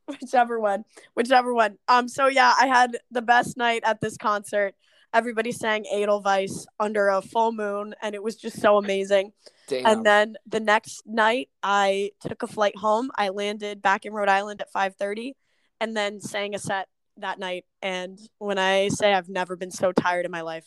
[0.20, 0.84] Whichever one,
[1.14, 1.78] whichever one.
[1.88, 2.08] Um.
[2.08, 4.74] So yeah, I had the best night at this concert.
[5.14, 9.32] Everybody sang Edelweiss under a full moon, and it was just so amazing.
[9.68, 9.86] Damn.
[9.86, 13.10] And then the next night, I took a flight home.
[13.16, 15.32] I landed back in Rhode Island at 5:30,
[15.80, 16.88] and then sang a set
[17.18, 17.64] that night.
[17.80, 20.66] And when I say I've never been so tired in my life,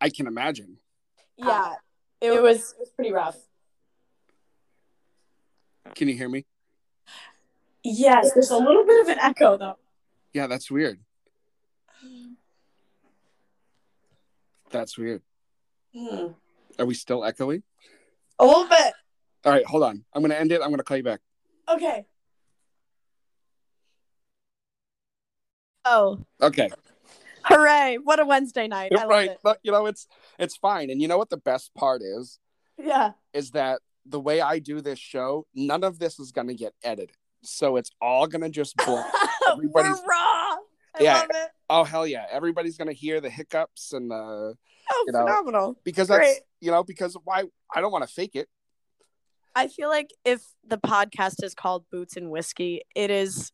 [0.00, 0.78] I can imagine.
[1.36, 1.74] Yeah,
[2.20, 3.36] it, it was it was pretty rough.
[5.94, 6.44] Can you hear me?
[7.82, 9.76] Yes, there's a little bit of an echo though.
[10.32, 10.98] Yeah, that's weird.
[14.70, 15.22] That's weird.
[15.96, 16.28] Hmm.
[16.78, 17.62] Are we still echoing?
[18.38, 18.92] A little bit.
[19.44, 20.04] All right, hold on.
[20.12, 20.60] I'm going to end it.
[20.60, 21.20] I'm going to call you back.
[21.68, 22.04] Okay.
[25.84, 26.18] Oh.
[26.42, 26.68] Okay.
[27.44, 27.98] Hooray!
[28.02, 28.92] What a Wednesday night.
[28.98, 29.30] I right.
[29.30, 29.38] It.
[29.42, 30.90] But, you know, it's it's fine.
[30.90, 32.40] And you know what the best part is?
[32.76, 33.12] Yeah.
[33.32, 36.74] Is that the way I do this show, none of this is going to get
[36.82, 37.16] edited.
[37.42, 39.02] So it's all going to just blow.
[39.50, 40.56] Everybody's We're raw.
[40.98, 41.26] I yeah.
[41.68, 42.26] Oh hell yeah!
[42.30, 44.54] Everybody's gonna hear the hiccups and the.
[44.88, 45.76] Oh, you know, phenomenal!
[45.84, 46.38] Because that's Great.
[46.60, 47.44] you know because why
[47.74, 48.48] I don't want to fake it.
[49.54, 53.52] I feel like if the podcast is called Boots and Whiskey, it is,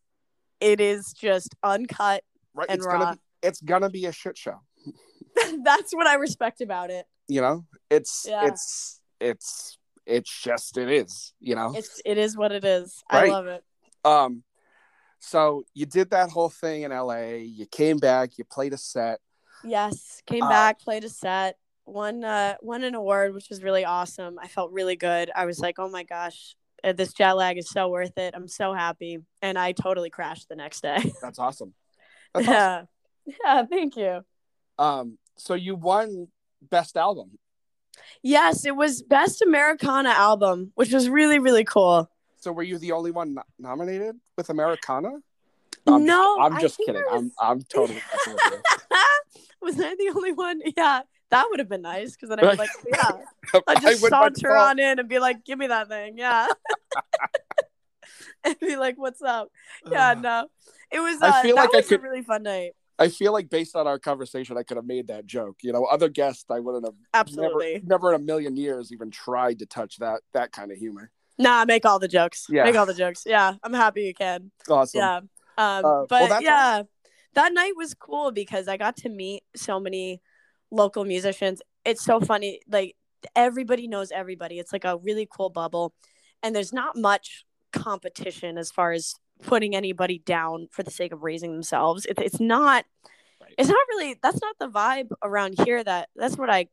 [0.61, 2.24] it is just uncut
[2.55, 2.66] right.
[2.68, 2.98] and it's raw.
[2.98, 4.61] Gonna be, it's gonna be a shit show.
[5.64, 7.07] that's what I respect about it.
[7.28, 8.46] You know, it's yeah.
[8.46, 11.32] it's it's it's just it is.
[11.40, 13.03] You know, it's it is what it is.
[13.12, 13.30] Right?
[13.30, 13.64] I love it.
[14.05, 14.42] Um,
[15.20, 17.34] so you did that whole thing in LA.
[17.42, 18.38] You came back.
[18.38, 19.20] You played a set.
[19.64, 23.84] Yes, came uh, back, played a set, won uh, won an award, which was really
[23.84, 24.38] awesome.
[24.40, 25.30] I felt really good.
[25.34, 28.34] I was like, oh my gosh, uh, this jet lag is so worth it.
[28.34, 30.98] I'm so happy, and I totally crashed the next day.
[31.22, 31.74] That's awesome.
[32.34, 32.88] That's yeah, awesome.
[33.44, 33.64] yeah.
[33.66, 34.20] Thank you.
[34.78, 36.28] Um, so you won
[36.61, 37.38] best album.
[38.22, 42.11] Yes, it was best Americana album, which was really really cool.
[42.38, 45.12] So were you the only one no- nominated with Americana?
[45.86, 47.03] I'm no, just, I'm just kidding.
[47.11, 47.22] Was...
[47.22, 48.97] I'm I'm totally messing with you.
[49.62, 50.61] was I the only one?
[50.76, 54.57] Yeah, that would have been nice because then I'd be like, yeah, I'd just saunter
[54.57, 56.47] on in and be like, give me that thing, yeah,
[58.45, 59.49] and be like, what's up?
[59.90, 60.49] Yeah, no,
[60.90, 61.20] it was.
[61.20, 62.72] Uh, I feel like I could, a really fun night.
[63.03, 65.59] I feel like based on our conversation, I could have made that joke.
[65.62, 69.11] You know, other guests, I wouldn't have absolutely never, never in a million years even
[69.11, 71.11] tried to touch that that kind of humor.
[71.38, 72.46] Nah, make all the jokes.
[72.48, 72.64] Yeah.
[72.64, 73.24] Make all the jokes.
[73.26, 73.55] Yeah.
[73.62, 74.50] I'm happy you can.
[74.68, 74.98] Awesome.
[74.98, 75.16] Yeah.
[75.59, 76.88] Um, uh, but well, yeah, awesome.
[77.34, 80.22] that night was cool because I got to meet so many
[80.70, 81.61] local musicians.
[81.84, 82.61] It's so funny.
[82.68, 82.96] Like
[83.34, 84.59] everybody knows everybody.
[84.59, 85.94] It's like a really cool bubble.
[86.42, 91.22] And there's not much competition as far as putting anybody down for the sake of
[91.22, 92.07] raising themselves.
[92.07, 92.84] It, it's not,
[93.40, 93.55] right.
[93.59, 96.68] it's not really, that's not the vibe around here that that's what I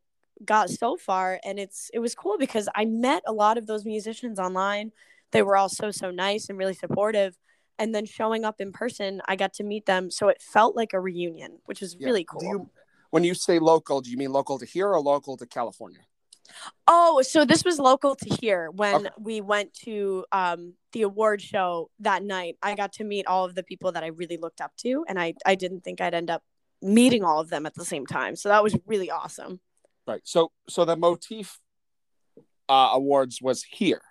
[0.46, 3.86] got so far and it's it was cool because I met a lot of those
[3.86, 4.92] musicians online.
[5.32, 7.38] They were all so so nice and really supportive.
[7.78, 10.92] And then showing up in person, I got to meet them, so it felt like
[10.92, 12.08] a reunion, which is yeah.
[12.08, 12.44] really cool.
[12.44, 12.70] You,
[13.10, 16.02] when you say local, do you mean local to here or local to California?
[16.88, 19.10] Oh, so this was local to here when okay.
[19.20, 22.58] we went to um, the award show that night.
[22.62, 25.20] I got to meet all of the people that I really looked up to, and
[25.20, 26.44] I I didn't think I'd end up
[26.82, 28.36] meeting all of them at the same time.
[28.36, 29.60] So that was really awesome.
[30.08, 30.22] Right.
[30.24, 31.60] So so the motif
[32.68, 34.02] uh, awards was here.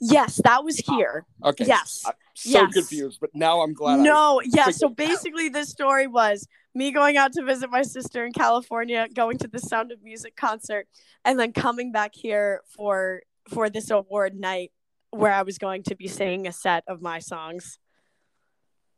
[0.00, 1.24] Yes, that was here.
[1.44, 1.64] okay.
[1.64, 2.02] Yes.
[2.04, 2.72] I'm so yes.
[2.72, 4.00] confused, but now I'm glad.
[4.00, 4.70] No, yeah.
[4.70, 6.46] So basically, this story was
[6.78, 10.36] me going out to visit my sister in California, going to the Sound of Music
[10.36, 10.86] concert,
[11.24, 14.70] and then coming back here for for this award night
[15.10, 17.78] where I was going to be singing a set of my songs.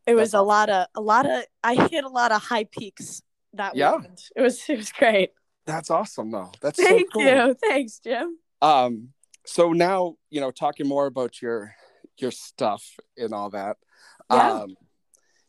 [0.07, 3.23] It was a lot of a lot of I hit a lot of high peaks
[3.55, 3.97] that yeah.
[3.97, 4.19] weekend.
[4.37, 5.31] It was it was great.
[5.67, 6.53] That's awesome, though.
[6.61, 7.23] That's Thank so cool.
[7.23, 7.55] you.
[7.55, 8.37] Thanks, Jim.
[8.61, 9.09] Um,
[9.47, 11.75] so now you know, talking more about your
[12.19, 12.85] your stuff
[13.17, 13.79] and all that.
[14.31, 14.53] Yeah.
[14.53, 14.77] Um,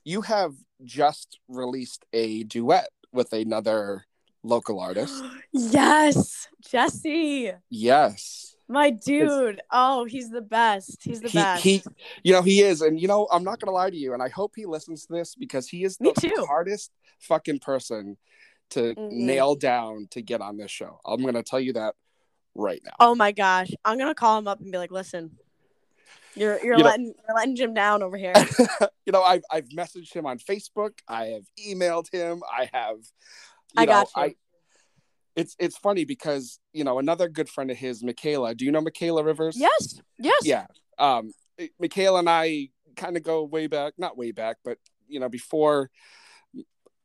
[0.03, 0.53] you have
[0.83, 4.05] just released a duet with another
[4.43, 5.23] local artist.
[5.53, 8.55] Yes, Jesse, yes.
[8.69, 9.61] my dude.
[9.69, 10.99] Oh, he's the best.
[11.03, 11.63] He's the he, best.
[11.63, 11.83] he
[12.23, 14.29] you know he is and you know i'm not gonna lie to you and i
[14.29, 16.45] hope he listens to this because he is Me the too.
[16.47, 18.15] hardest fucking person
[18.69, 19.11] to Mhm.
[19.11, 21.95] nail down to get on this show i'm gonna tell you that
[22.55, 25.37] right now oh my gosh, I'm gonna call him up and be like, "Listen,
[26.35, 28.33] you're you're You know- letting you're letting Jim down over here."
[29.05, 32.97] you know i've i've messaged him on facebook i have emailed him i have
[33.75, 34.21] I know, got you.
[34.23, 34.35] I,
[35.35, 38.81] it's it's funny because you know another good friend of his michaela do you know
[38.81, 40.41] michaela rivers yes, yes.
[40.45, 40.65] yeah
[40.99, 41.31] um
[41.79, 44.77] michaela and i kind of go way back not way back but
[45.07, 45.89] you know before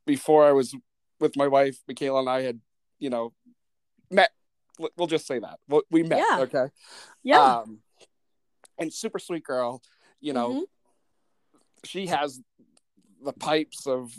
[0.05, 0.75] before i was
[1.19, 2.59] with my wife michaela and i had
[2.99, 3.33] you know
[4.11, 4.29] met
[4.95, 6.39] We'll- just say that we we met Yeah.
[6.41, 6.67] okay
[7.23, 7.57] yeah.
[7.59, 7.79] um
[8.79, 9.81] and super sweet girl
[10.19, 10.63] you know Mhm.
[11.85, 12.39] she has
[13.23, 14.11] the pipes of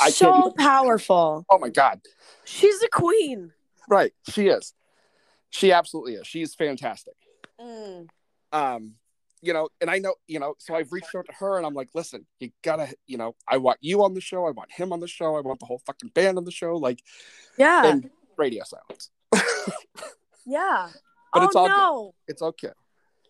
[0.00, 1.44] I so powerful.
[1.50, 2.00] oh my god
[2.44, 3.52] She's a queen.
[3.88, 4.72] right she is
[5.50, 7.14] she absolutely is she's fantastic
[7.60, 8.08] Mm.
[8.52, 8.94] um
[9.42, 11.74] you know and i know you know so i've reached out to her and i'm
[11.74, 14.92] like listen you gotta you know i want you on the show i want him
[14.92, 17.00] on the show i want the whole fucking band on the show like
[17.58, 19.10] Yeah, and radio silence
[20.46, 20.88] yeah.
[21.32, 21.76] But oh it's all good.
[21.76, 22.14] no.
[22.28, 22.70] it's okay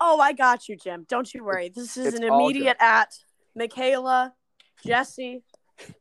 [0.07, 1.07] Oh, I got you, Jim.
[1.09, 1.71] Don't you worry.
[1.75, 3.09] This is It's an immediate at
[3.57, 4.35] Michaela,
[4.85, 5.43] Jesse,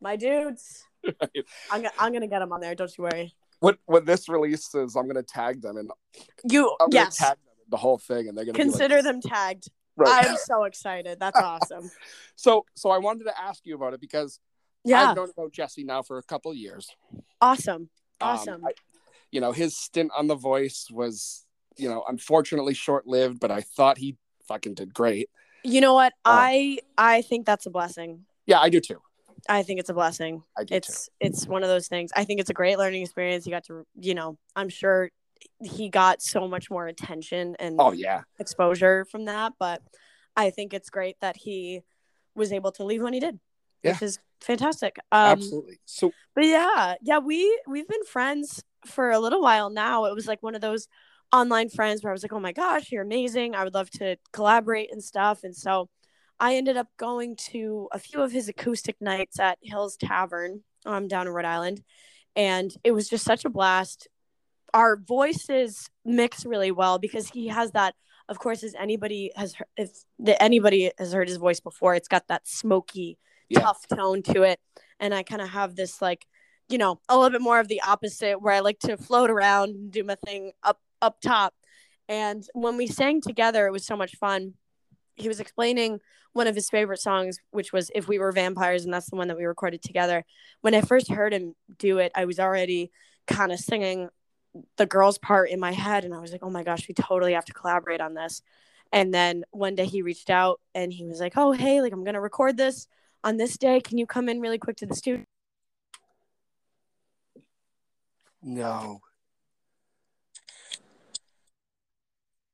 [0.00, 0.84] my dudes.
[1.06, 2.74] I'm gonna I'm gonna get them on there.
[2.74, 3.32] Don't you worry.
[3.60, 5.90] when when this releases i'm gonna tag them and
[6.50, 7.16] You i'm yes.
[7.16, 9.68] tag them in the whole thing and they're gonna Consider like, them tagged.
[9.96, 10.26] right.
[10.30, 11.18] I'm so excited.
[11.20, 11.90] That's awesome.
[12.36, 14.38] so so i wanted to ask you about it because
[14.84, 15.10] Yeah.
[15.10, 16.88] i've known about jesse now for a couple of years
[17.40, 17.82] Awesome.
[18.20, 18.64] Um, Awesome.
[18.66, 18.72] I-
[19.30, 21.43] you know, his stint on The Voice was,
[21.76, 24.16] you know, unfortunately short lived, but I thought he
[24.46, 25.28] fucking did great.
[25.62, 26.12] you know what?
[26.24, 28.24] uh, I I think that's a blessing.
[28.46, 29.00] Yeah, I do too.
[29.48, 30.42] I think it's a blessing.
[30.56, 32.10] I do It's it's one of those things.
[32.16, 33.44] I think it's a great learning experience.
[33.44, 35.10] He got to, you know, I'm sure
[35.62, 37.76] he got so much more attention and.
[37.78, 39.82] Oh yeah, exposure from that, but
[40.36, 41.82] I think it's great that he
[42.34, 43.38] was able to leave when he did,
[43.82, 44.96] which is fantastic.
[45.12, 45.78] Um, absolutely.
[45.84, 50.06] So but yeah, yeah, we we've been friends for a little while now.
[50.06, 50.88] It was like one of those
[51.34, 53.54] online friends where I was like, "Oh my gosh, you're amazing.
[53.54, 55.88] I would love to collaborate and stuff." And so
[56.40, 61.08] I ended up going to a few of his acoustic nights at Hills Tavern um
[61.08, 61.82] down in Rhode Island,
[62.36, 64.08] and it was just such a blast.
[64.74, 67.94] Our voices mix really well because he has that
[68.28, 72.08] of course as anybody has heard, if the, anybody has heard his voice before, it's
[72.08, 73.18] got that smoky
[73.48, 73.60] Yeah.
[73.60, 74.60] tough tone to it
[75.00, 76.26] and I kind of have this like
[76.68, 79.70] you know a little bit more of the opposite where I like to float around
[79.70, 81.54] and do my thing up up top.
[82.08, 84.54] And when we sang together it was so much fun.
[85.16, 86.00] He was explaining
[86.32, 89.28] one of his favorite songs which was if we were vampires and that's the one
[89.28, 90.24] that we recorded together.
[90.62, 92.90] When I first heard him do it I was already
[93.26, 94.08] kind of singing
[94.76, 97.34] the girl's part in my head and I was like oh my gosh we totally
[97.34, 98.42] have to collaborate on this.
[98.92, 102.04] And then one day he reached out and he was like oh hey like I'm
[102.04, 102.86] going to record this
[103.22, 103.80] on this day.
[103.80, 105.24] Can you come in really quick to the studio
[108.44, 109.00] no,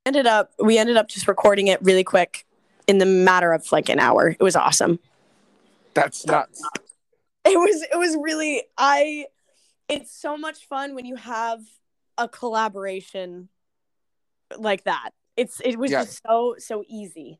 [0.07, 2.46] ended up we ended up just recording it really quick
[2.86, 4.98] in the matter of like an hour it was awesome
[5.94, 6.62] that's nuts.
[7.44, 9.26] it was it was really i
[9.88, 11.61] it's so much fun when you have
[12.16, 13.48] a collaboration
[14.57, 16.01] like that it's it was Yeah.
[16.01, 17.38] just so so easy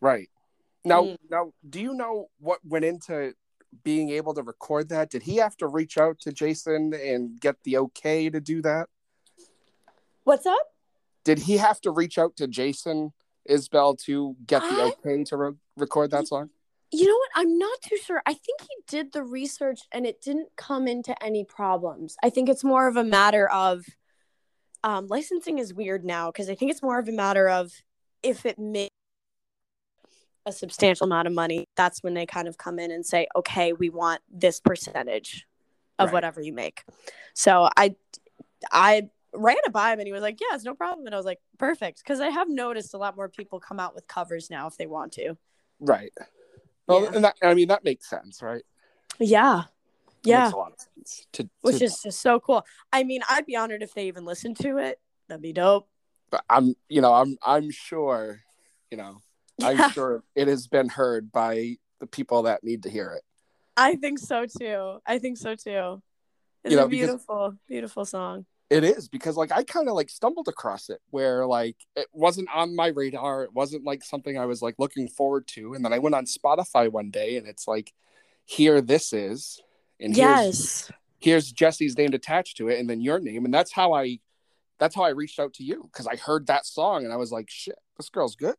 [0.00, 0.30] Right
[0.84, 1.16] now, Mm.
[1.30, 3.34] now, do you know what went into
[3.84, 5.10] being able to record that?
[5.10, 8.88] Did he have to reach out to Jason and get the okay to do that?
[10.24, 10.71] what's up
[11.24, 13.12] Did he have to reach out to Jason
[13.48, 16.50] Isbell to get the I- okay to re- record that song?
[16.94, 17.30] You know what?
[17.36, 18.20] I'm not too sure.
[18.26, 22.16] I think he did the research and it didn't come into any problems.
[22.22, 23.84] I think it's more of a matter of
[24.84, 27.72] um, licensing is weird now because I think it's more of a matter of
[28.22, 28.90] if it makes
[30.44, 33.72] a substantial amount of money, that's when they kind of come in and say, okay,
[33.72, 35.46] we want this percentage
[35.98, 36.12] of Right.
[36.14, 36.82] whatever you make.
[37.32, 37.94] So I,
[38.70, 41.06] I ran it by him and he was like, yeah, it's no problem.
[41.06, 41.98] And I was like, perfect.
[41.98, 44.86] Because I have noticed a lot more people come out with covers now if they
[44.86, 45.36] want to.
[45.80, 46.12] Right.
[46.86, 47.10] Well, Yeah.
[47.14, 48.62] and that I mean that makes sense, right?
[49.18, 49.64] Yeah.
[50.24, 50.44] Yeah.
[50.44, 51.26] makes a lot of sense.
[51.32, 52.64] To, which is just so cool.
[52.92, 55.00] I mean, I'd be honored if they even listened to it.
[55.28, 55.88] That'd be dope.
[56.30, 58.40] but I'm, you know, I'm, I'm sure,
[58.90, 59.18] you know,
[59.62, 63.22] I'm sure it has been heard by the people that need to hear it.
[63.76, 64.98] I think so too.
[65.06, 66.02] I think so too.
[66.64, 68.46] It's You know, a because- beautiful, beautiful song.
[68.72, 72.48] It is because like I kind of like stumbled across it where like it wasn't
[72.54, 73.44] on my radar.
[73.44, 75.74] It wasn't like something I was like looking forward to.
[75.74, 77.92] And then I went on Spotify one day and it's like,
[78.46, 79.60] here this is,
[80.00, 80.90] and here's Yes.
[81.20, 84.20] here's Jesse's name attached to it, and then your name, and that's how I
[84.78, 87.30] that's how I reached out to you because I heard that song and I was
[87.30, 88.56] like, shit, this girl's good.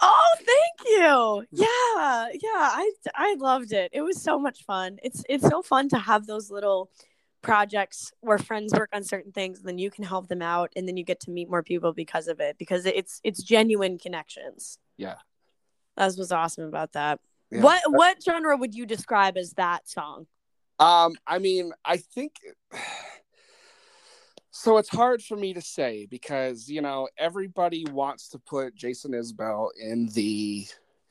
[0.00, 1.44] Oh, thank you.
[1.66, 2.70] Yeah, yeah.
[2.72, 3.90] I I loved it.
[3.92, 4.98] It was so much fun.
[5.02, 6.90] It's it's so fun to have those little
[7.42, 10.86] projects where friends work on certain things and then you can help them out and
[10.86, 14.78] then you get to meet more people because of it because it's it's genuine connections.
[14.96, 15.16] Yeah.
[15.96, 17.20] That's what's awesome about that.
[17.50, 17.62] Yeah.
[17.62, 20.26] What what genre would you describe as that song?
[20.78, 22.36] Um, I mean, I think
[24.50, 24.78] so.
[24.78, 29.68] It's hard for me to say because you know everybody wants to put Jason Isbell
[29.80, 30.66] in the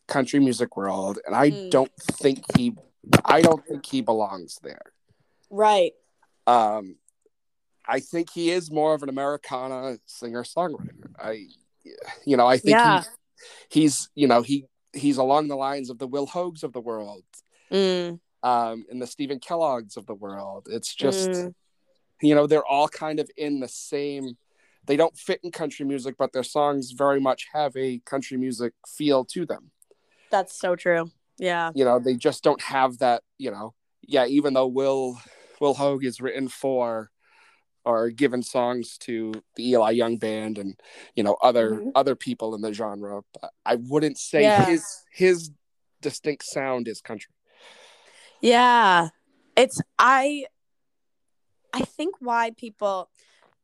[0.07, 1.69] country music world, and I Mm.
[1.69, 2.75] don't think he,
[3.25, 4.82] I don't think he belongs there.
[5.51, 5.93] Right.
[6.49, 6.95] Um,
[7.87, 11.09] I think he is more of an Americana singer songwriter.
[11.19, 11.47] I,
[12.25, 13.03] you know, I think Yeah.
[13.69, 16.81] he, he's, you know, he he's along the lines of the Will Hoges of the
[16.81, 17.23] world,
[17.71, 20.67] Mm, um, and the Stephen Kellogg's of the world.
[20.71, 21.53] It's just, mm,
[22.21, 24.37] you know, they're all kind of in the same.
[24.85, 28.73] They don't fit in country music, but their songs very much have a country music
[28.87, 29.71] feel to them.
[30.31, 31.11] that's so true.
[31.37, 31.71] Yeah.
[31.75, 33.23] You know, they just don't have that.
[33.37, 34.25] You know, yeah.
[34.25, 35.19] Even though Will
[35.60, 37.12] Will Hoge is written for
[37.86, 40.80] or given songs to the Eli Young band and
[41.16, 41.91] you know other Mhm.
[41.95, 44.66] other people in the genre, but I wouldn't say Yeah.
[44.66, 45.51] his his
[46.01, 47.34] distinct sound is country.
[48.41, 49.10] Yeah.
[49.55, 50.45] It's I
[51.74, 53.10] I think why people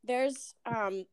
[0.04, 1.06] there's um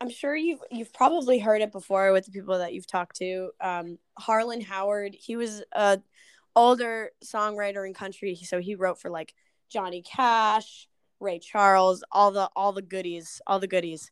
[0.00, 3.50] I'm sure you've you've probably heard it before with the people that you've talked to.
[3.60, 6.00] Um Harlan Howard, he was a
[6.54, 9.34] older songwriter in country, so he wrote for like
[9.72, 10.88] Johnny Cash,
[11.20, 14.10] Ray Charles, all the all the goodies, all the goodies.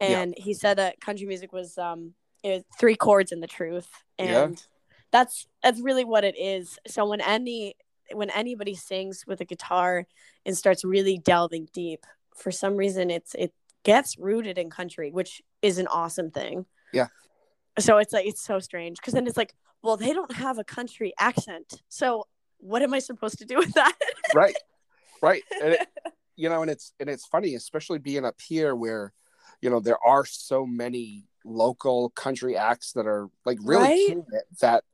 [0.00, 0.20] Yeah.
[0.20, 3.88] And he said that country music was um it was three chords in the truth.
[4.18, 4.44] Yeah.
[4.44, 4.66] And
[5.10, 6.78] that's that's really what it is.
[6.86, 7.74] So when any
[8.12, 10.06] when anybody sings with a guitar
[10.46, 12.06] and starts really delving deep,
[12.36, 13.52] for some reason it's it
[13.82, 16.66] gets rooted in country, which is an awesome thing.
[16.92, 17.08] Yeah.
[17.78, 20.64] So it's like it's so strange because then it's like, well, they don't have a
[20.64, 21.82] country accent.
[21.88, 22.26] So
[22.58, 23.96] what am I supposed to do with that?
[24.34, 24.54] right
[25.22, 25.88] right and it,
[26.36, 29.12] you know and it's and it's funny especially being up here where
[29.60, 34.16] you know there are so many local country acts that are like really Right?
[34.60, 34.84] that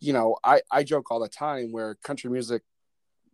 [0.00, 2.62] you know i i joke all the time where country music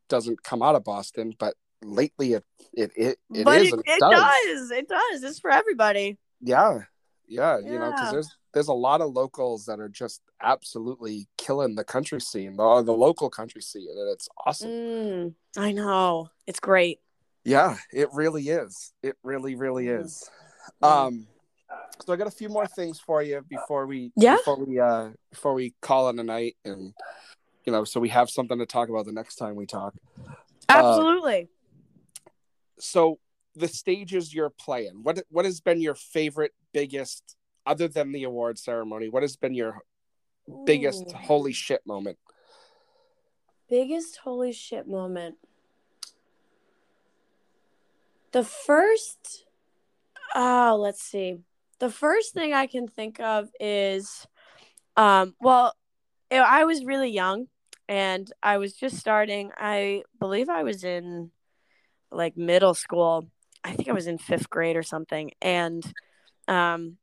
[0.09, 4.01] doesn't come out of boston but lately it it it, it but is it, it
[4.01, 4.71] does.
[4.71, 5.23] It does.
[5.23, 6.19] It's for everybody.
[6.41, 6.81] yeah
[7.27, 11.75] yeah you know because there's there's a lot of locals that are just absolutely killing
[11.75, 16.31] the country scene the, the local country scene and it's awesome Mm, I know.
[16.47, 17.01] It's great.
[17.45, 18.93] Yeah, it really is.
[19.03, 20.05] It really, really Mm.
[20.05, 20.31] is.
[20.83, 21.27] Um,
[22.05, 24.37] so I got a few more things for you before we Yeah.
[24.37, 26.95] before we uh before we call it a night, and
[27.65, 29.95] you know, so we have something to talk about the next time we talk.
[30.69, 31.49] Absolutely.
[32.79, 33.19] So
[33.55, 37.37] the stages you're playing, what what has been your favorite, biggest,
[37.67, 39.09] other than the award ceremony?
[39.09, 39.81] What has been your
[40.67, 41.17] biggest Ooh.
[41.17, 42.19] holy shit moment?
[43.69, 45.37] biggest holy shit moment.
[48.33, 49.47] The first,
[50.35, 51.39] oh, let's see.
[51.79, 54.27] The first thing I can think of is,
[54.97, 55.75] um, well,
[56.31, 57.47] I was really young
[57.89, 59.51] and I was just starting.
[59.57, 61.31] I believe I was in
[62.11, 63.27] like middle school.
[63.65, 65.33] I think I was in fifth grade or something.
[65.41, 65.83] And,
[66.47, 66.99] um,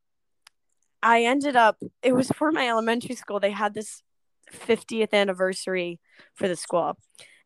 [1.03, 3.39] I ended up, it was for my elementary school.
[3.39, 4.03] They had this
[4.51, 5.99] 50th anniversary
[6.35, 6.97] for the school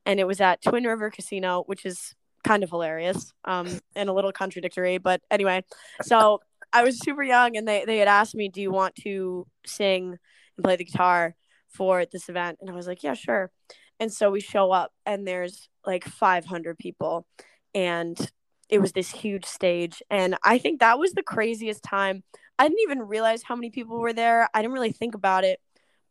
[0.05, 2.13] and it was at twin river casino which is
[2.43, 5.63] kind of hilarious um and a little contradictory but anyway
[6.03, 6.39] so
[6.73, 10.17] i was super young and they, they had asked me do you want to sing
[10.57, 11.35] and play the guitar
[11.69, 13.51] for this event and i was like yeah sure
[13.99, 17.25] and so we show up and there's like 500 people
[17.73, 18.31] and
[18.69, 22.23] it was this huge stage and i think that was the craziest time.
[22.57, 24.47] I didn't even realize how many people were there.
[24.53, 25.59] I didn't really think about it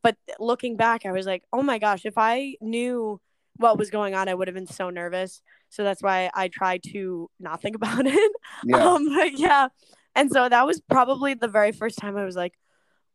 [0.04, 3.20] but looking back i was like oh my gosh if i knew
[3.56, 5.42] what was going on i would have been so nervous.
[5.70, 8.32] So that's why i tried to not think about it.
[8.64, 8.76] Yeah.
[8.76, 9.68] um yeah
[10.14, 12.54] and so that was probably the very first time i was like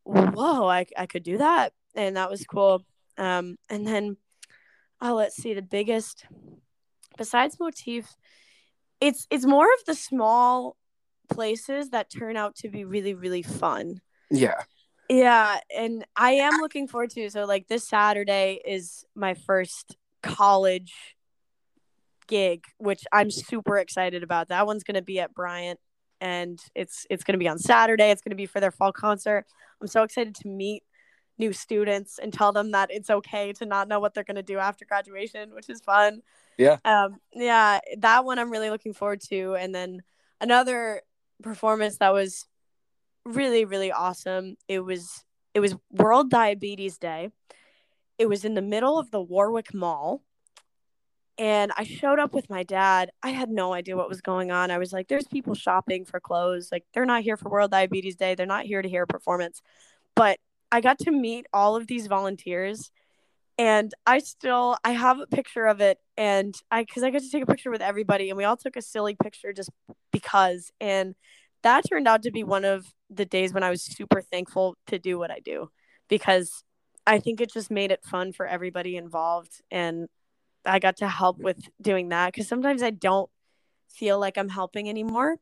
[0.04, 2.84] whoa i, I could do that and that was cool.
[3.18, 4.18] Um and then
[5.02, 6.26] oh let's see the biggest
[7.18, 8.16] besides motif
[9.02, 10.76] it's it's more of the small
[11.30, 14.62] places that turn out to be really really fun Yeah,
[15.10, 17.30] yeah, and I am looking forward to.
[17.32, 20.94] So like this Saturday is my first college
[22.28, 24.50] gig, which I'm super excited about.
[24.50, 25.80] That one's going to be at Bryant
[26.22, 28.12] and it's it's going to be on Saturday.
[28.12, 29.46] It's going to be for their fall concert.
[29.82, 30.84] I'm so excited to meet
[31.40, 34.44] new students and tell them that it's okay to not know what they're going to
[34.44, 36.22] do after graduation, which is fun.
[36.60, 36.78] Yeah.
[36.86, 40.04] Um yeah, that one I'm really looking forward to and then
[40.40, 41.02] another
[41.42, 42.46] performance that was
[43.26, 44.58] really really awesome.
[44.68, 45.24] It was
[45.56, 47.30] it was World Diabetes Day.
[48.20, 50.22] It was in the middle of the Warwick Mall
[51.40, 53.12] and I showed up with my dad.
[53.24, 54.72] I had no idea what was going on.
[54.72, 56.68] I was like, there's people shopping for clothes.
[56.70, 58.36] Like, they're not here for World Diabetes Day.
[58.36, 59.62] They're not here to hear a performance.
[60.18, 60.38] But
[60.70, 62.92] I got to meet all of these volunteers.
[63.60, 67.30] And I still I have a picture of it and I cuz I got to
[67.30, 69.70] take a picture with everybody and we all took a silly picture just
[70.12, 71.14] because and
[71.62, 74.98] that turned out to be one of the days when I was super thankful to
[74.98, 75.70] do what I do
[76.08, 76.64] because
[77.06, 80.08] I think it just made it fun for everybody involved and
[80.66, 83.30] I got to help with doing that because sometimes I don't
[83.90, 85.38] feel like I'm helping anymore,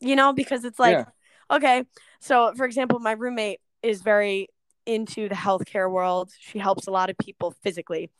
[0.00, 1.56] you know, because it's like, yeah.
[1.56, 1.84] okay,
[2.20, 4.48] so for example, my roommate is very
[4.86, 6.32] into the healthcare world.
[6.38, 8.10] She helps a lot of people physically.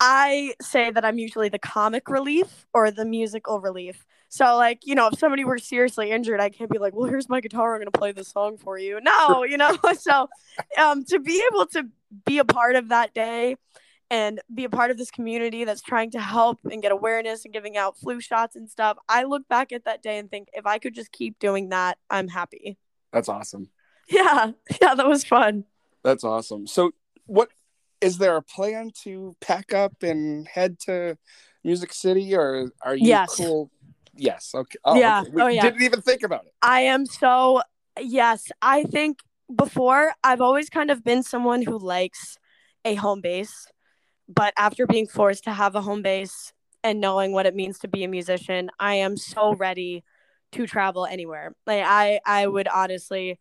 [0.00, 4.06] I say that I'm usually the comic relief or the musical relief.
[4.30, 7.28] So, like, you know, if somebody were seriously injured, I can't be like, well, here's
[7.28, 7.74] my guitar.
[7.74, 9.00] I'm going to play this song for you.
[9.02, 10.28] No, you know, so
[10.78, 11.88] um, to be able to
[12.24, 13.56] be a part of that day
[14.10, 17.52] and be a part of this community that's trying to help and get awareness and
[17.52, 18.96] giving out flu shots and stuff.
[19.08, 21.98] I look back at that day and think if I could just keep doing that,
[22.08, 22.76] I'm happy.
[23.12, 23.68] That's awesome.
[24.08, 24.52] Yeah.
[24.80, 25.64] Yeah, that was fun.
[26.02, 26.66] That's awesome.
[26.66, 26.92] So
[27.26, 27.48] what
[28.00, 31.18] is there a plan to pack up and head to
[31.64, 33.36] Music City or are you yes.
[33.36, 33.70] cool?
[34.14, 34.52] Yes.
[34.54, 34.78] Okay.
[34.84, 35.20] Oh, yeah.
[35.20, 35.30] Okay.
[35.32, 35.62] We oh, yeah.
[35.62, 36.52] didn't even think about it.
[36.62, 37.62] I am so
[38.00, 38.50] yes.
[38.62, 39.18] I think
[39.54, 42.38] before I've always kind of been someone who likes
[42.84, 43.66] a home base
[44.32, 46.52] but after being forced to have a home base
[46.84, 50.04] and knowing what it means to be a musician, I am so ready
[50.52, 51.54] to travel anywhere.
[51.66, 53.38] Like I I would honestly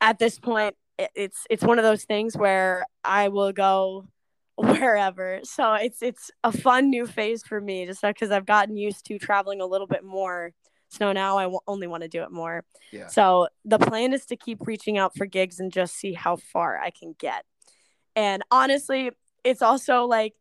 [0.00, 4.06] at this point it's it's one of those things where I will go
[4.56, 5.40] wherever.
[5.44, 9.18] So it's it's a fun new phase for me just because I've gotten used to
[9.18, 10.52] traveling a little bit more.
[10.90, 12.64] So now I w- only want to do it more.
[12.92, 13.06] Yeah.
[13.06, 16.78] So the plan is to keep reaching out for gigs and just see how far
[16.78, 17.44] I can get.
[18.14, 19.10] And honestly,
[19.42, 20.34] it's also like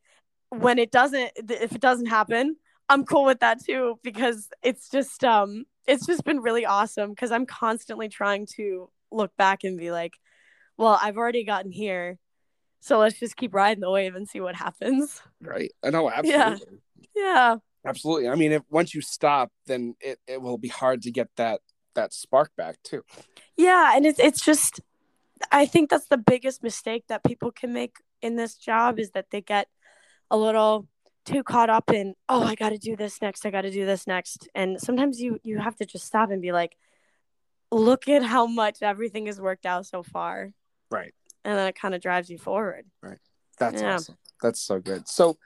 [0.51, 2.55] when it doesn't if it doesn't happen
[2.89, 7.31] i'm cool with that too because it's just um it's just been really awesome because
[7.31, 10.13] i'm constantly trying to look back and be like
[10.77, 12.17] well i've already gotten here.
[12.83, 15.21] So let's just keep riding the wave and see what happens.
[15.39, 15.71] Right?
[15.83, 16.79] I know absolutely.
[17.15, 17.55] Yeah, yeah.
[17.85, 18.27] absolutely.
[18.27, 21.61] I mean if once you stop then it, it will be hard to get that
[21.95, 23.03] that spark back too.
[23.55, 24.79] Yeah and it's it's just
[25.51, 29.25] i think that's the biggest mistake that people can make in this job is that
[29.31, 29.67] they get
[30.29, 30.87] a little
[31.25, 33.85] too caught up in oh i got to do this next i got to do
[33.85, 34.47] this next.
[34.55, 36.75] And sometimes you you have to just stop and be like
[37.71, 40.51] look at how much everything has worked out so far
[40.91, 41.13] right
[41.43, 43.19] and then it kind of drives you forward right
[43.57, 43.95] that's yeah.
[43.95, 45.37] awesome that's so good so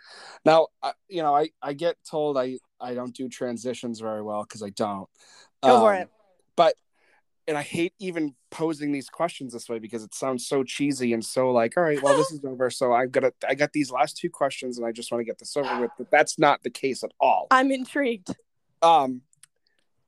[0.46, 0.68] now
[1.08, 4.70] you know i i get told i i don't do transitions very well because i
[4.70, 5.08] don't
[5.64, 6.10] go um, for it
[6.56, 6.76] but
[7.48, 11.24] and I hate even posing these questions this way because it sounds so cheesy and
[11.24, 12.70] so like, all right, well, this is over.
[12.70, 15.38] So I've got I got these last two questions and I just want to get
[15.38, 15.92] this over with.
[15.98, 17.48] But that's not the case at all.
[17.52, 18.36] I'm intrigued.
[18.82, 19.22] Um,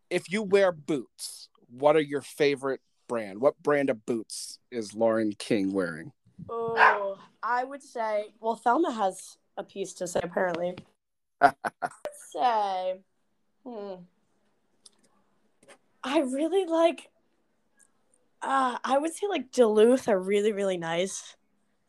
[0.09, 3.41] if you wear boots, what are your favorite brand?
[3.41, 6.11] What brand of boots is Lauren King wearing?
[6.49, 10.75] Oh, I would say, well, Thelma has a piece to say apparently.
[11.41, 11.53] I'd
[12.31, 12.99] say,
[13.63, 13.93] hmm.
[16.03, 17.09] I really like
[18.41, 21.35] uh, I would say like Duluth are really really nice,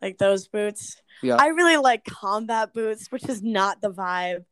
[0.01, 1.01] like those boots.
[1.23, 1.37] Yeah.
[1.39, 4.45] I really like combat boots, which is not the vibe.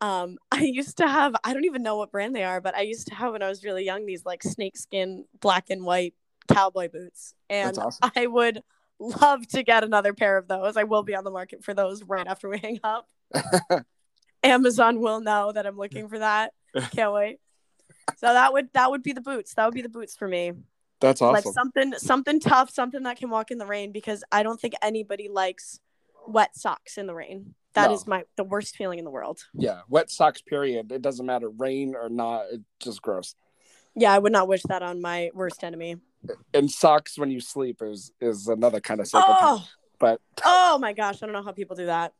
[0.00, 2.82] Um, I used to have I don't even know what brand they are, but I
[2.82, 6.14] used to have when I was really young these like snakeskin black and white
[6.48, 8.10] cowboy boots, and awesome.
[8.16, 8.62] I would
[8.98, 10.76] love to get another pair of those.
[10.76, 13.08] I will be on the market for those right after we hang up.
[14.42, 16.52] Amazon will know that I'm looking for that.
[16.92, 17.38] Can't wait.
[18.16, 19.54] So that would that would be the boots.
[19.54, 20.52] That would be the boots for me.
[21.00, 21.34] That's awesome.
[21.34, 24.74] Like something something tough, something that can walk in the rain because I don't think
[24.82, 25.80] anybody likes
[26.26, 27.54] wet socks in the rain.
[27.74, 27.94] That no.
[27.94, 29.40] is my the worst feeling in the world.
[29.54, 30.90] Yeah, wet socks period.
[30.90, 33.34] It doesn't matter rain or not, it's just gross.
[33.94, 35.96] Yeah, I would not wish that on my worst enemy.
[36.54, 39.38] And socks when you sleep is is another kind of psychopath.
[39.40, 42.12] Oh, but oh my gosh, I don't know how people do that.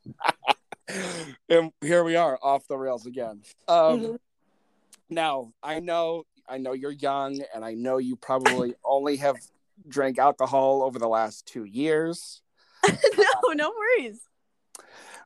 [1.48, 3.42] and here we are off the rails again.
[3.66, 4.16] Um, mm-hmm.
[5.10, 9.36] Now I know I know you're young, and I know you probably only have
[9.86, 12.42] drank alcohol over the last two years.
[12.88, 14.20] no, no worries.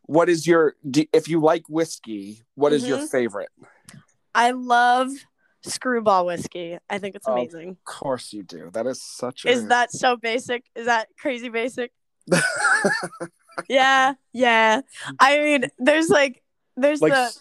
[0.06, 2.42] What is your do, if you like whiskey?
[2.54, 3.10] What is your Mhm.
[3.10, 3.50] favorite?
[4.34, 5.10] I love
[5.64, 6.78] Skrewball whiskey.
[6.90, 7.70] I think it's amazing.
[7.70, 8.70] Of course you do.
[8.72, 10.64] That is such a Is that so basic?
[10.74, 11.92] Is that crazy basic?
[13.68, 14.80] yeah, yeah.
[15.20, 16.42] I mean, there's like
[16.76, 17.32] there's Like the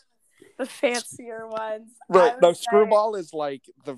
[0.59, 1.91] the fancier ones.
[2.09, 2.33] Right?
[2.41, 2.65] No, say.
[2.71, 3.97] Skrewball is like the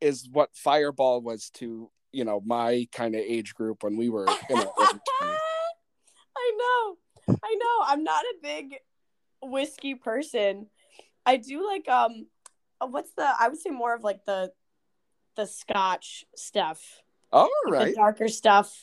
[0.00, 4.26] is what Fireball was to you know my kind of age group when we were
[4.48, 5.38] in our early 20s.
[6.36, 6.96] I know.
[7.42, 7.84] I know.
[7.86, 8.74] I'm not a big
[9.42, 10.66] whiskey person.
[11.26, 12.26] I do like um
[12.80, 14.52] uh, what's the I would say more of like the
[15.36, 17.02] the scotch stuff.
[17.32, 17.94] All The right.
[17.94, 18.74] darker stuff.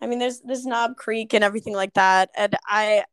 [0.00, 2.30] I mean there's there's Knob Creek and everything like that.
[2.36, 3.04] And I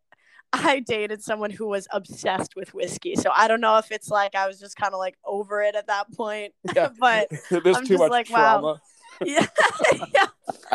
[0.53, 3.15] I dated someone who was obsessed with whiskey.
[3.15, 5.75] So I don't know if it's like I was just kind of like over it
[5.75, 6.53] at that point.
[6.75, 6.89] Yeah.
[6.99, 8.79] but There's I'm too just much like, wow.
[9.23, 9.47] Yeah,
[10.13, 10.27] yeah.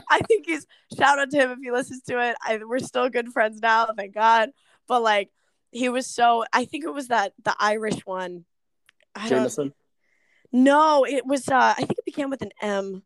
[0.08, 0.66] I think he's
[0.96, 2.36] shout out to him if he listens to it.
[2.42, 4.50] I, we're still good friends now, thank God.
[4.86, 5.30] But like,
[5.72, 6.44] he was so.
[6.52, 8.44] I think it was that the Irish one.
[9.14, 9.28] I.
[9.28, 9.72] Jameson.
[10.52, 11.48] No, it was.
[11.48, 13.02] uh I think it began with an M.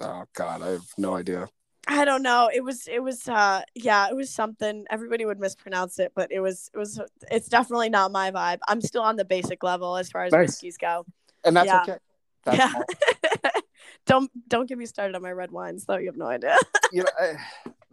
[0.00, 1.48] Oh God, I have no idea.
[1.88, 2.48] I don't know.
[2.54, 2.86] It was.
[2.86, 3.26] It was.
[3.26, 4.84] uh Yeah, it was something.
[4.88, 6.70] Everybody would mispronounce it, but it was.
[6.74, 7.00] It was.
[7.30, 8.58] It's definitely not my vibe.
[8.68, 10.48] I'm still on the basic level as far as Nice.
[10.50, 11.04] whiskeys go.
[11.44, 11.82] And that's Yeah.
[11.82, 11.96] okay.
[12.44, 13.50] That's yeah.
[14.06, 15.96] don't don't get me started on my red wines though.
[15.96, 16.56] You have no idea.
[16.92, 17.36] you know, eh,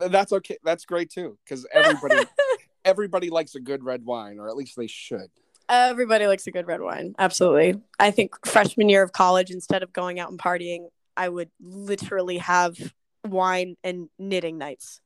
[0.10, 0.58] that's okay.
[0.64, 2.26] That's great too, because everybody
[2.86, 5.30] everybody likes a good red wine, or at least they should.
[5.68, 7.14] Everybody likes a good red wine.
[7.20, 7.80] Absolutely.
[8.00, 12.40] I think freshman year of college, instead of going out and partying, I would literally
[12.40, 12.76] have
[13.24, 15.00] wine and knitting nights.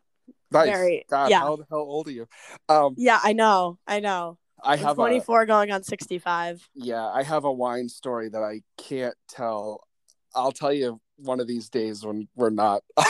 [0.52, 0.70] Nice.
[0.70, 1.40] Very- God, yeah.
[1.40, 2.28] how the hell old are you?
[2.70, 3.78] Um, Yeah, I know.
[3.86, 4.38] I know.
[4.64, 6.70] I have a 24 going on 65.
[6.74, 9.86] yeah, I have a wine story that I can't tell.
[10.36, 12.84] I'll tell you one of these days when we're not.
[12.98, 13.06] on-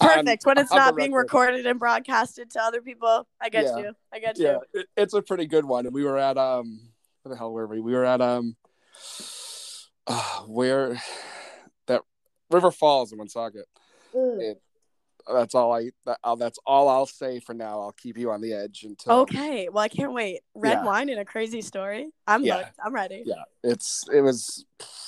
[0.00, 0.46] Perfect.
[0.46, 1.24] when it's not being record.
[1.34, 3.26] recorded and broadcasted to other people.
[3.40, 3.78] I get Yeah.
[3.78, 3.92] you.
[4.12, 4.80] I get Yeah, you.
[4.80, 5.86] it- it's a pretty good one.
[5.86, 6.80] And we were at um,
[7.22, 7.80] where the hell were we?
[7.80, 8.56] We were at um,
[10.06, 11.00] uh, where
[11.86, 12.02] that
[12.50, 13.66] River Falls in Woonsocket.
[14.14, 14.62] It,
[15.32, 15.90] that's all I.
[16.06, 17.80] That, uh, that's all I'll say for now.
[17.80, 19.20] I'll keep you on the edge until.
[19.20, 19.68] Okay.
[19.68, 20.40] Well, I can't wait.
[20.54, 20.84] Red Yeah.
[20.84, 22.10] wine and a crazy story.
[22.26, 22.58] I'm Yeah.
[22.64, 22.78] hooked.
[22.84, 23.22] I'm ready.
[23.24, 24.64] Yeah, it's it was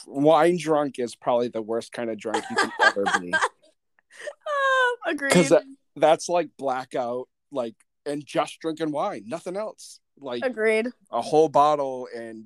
[0.07, 3.35] wine drunk is probably the worst kind of drunk you can ever be
[4.47, 5.31] Oh, agreed.
[5.31, 5.63] because that,
[5.97, 10.01] that's like blackout, like and just drinking wine, nothing else.
[10.19, 10.89] Like agreed.
[11.11, 12.45] a whole bottle and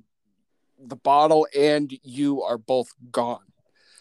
[0.77, 3.45] the bottle and you are both gone.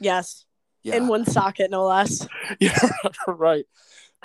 [0.00, 0.44] Yes.
[0.82, 2.26] Yeah, In one socket, no less.
[2.60, 2.78] yeah,
[3.26, 3.66] right,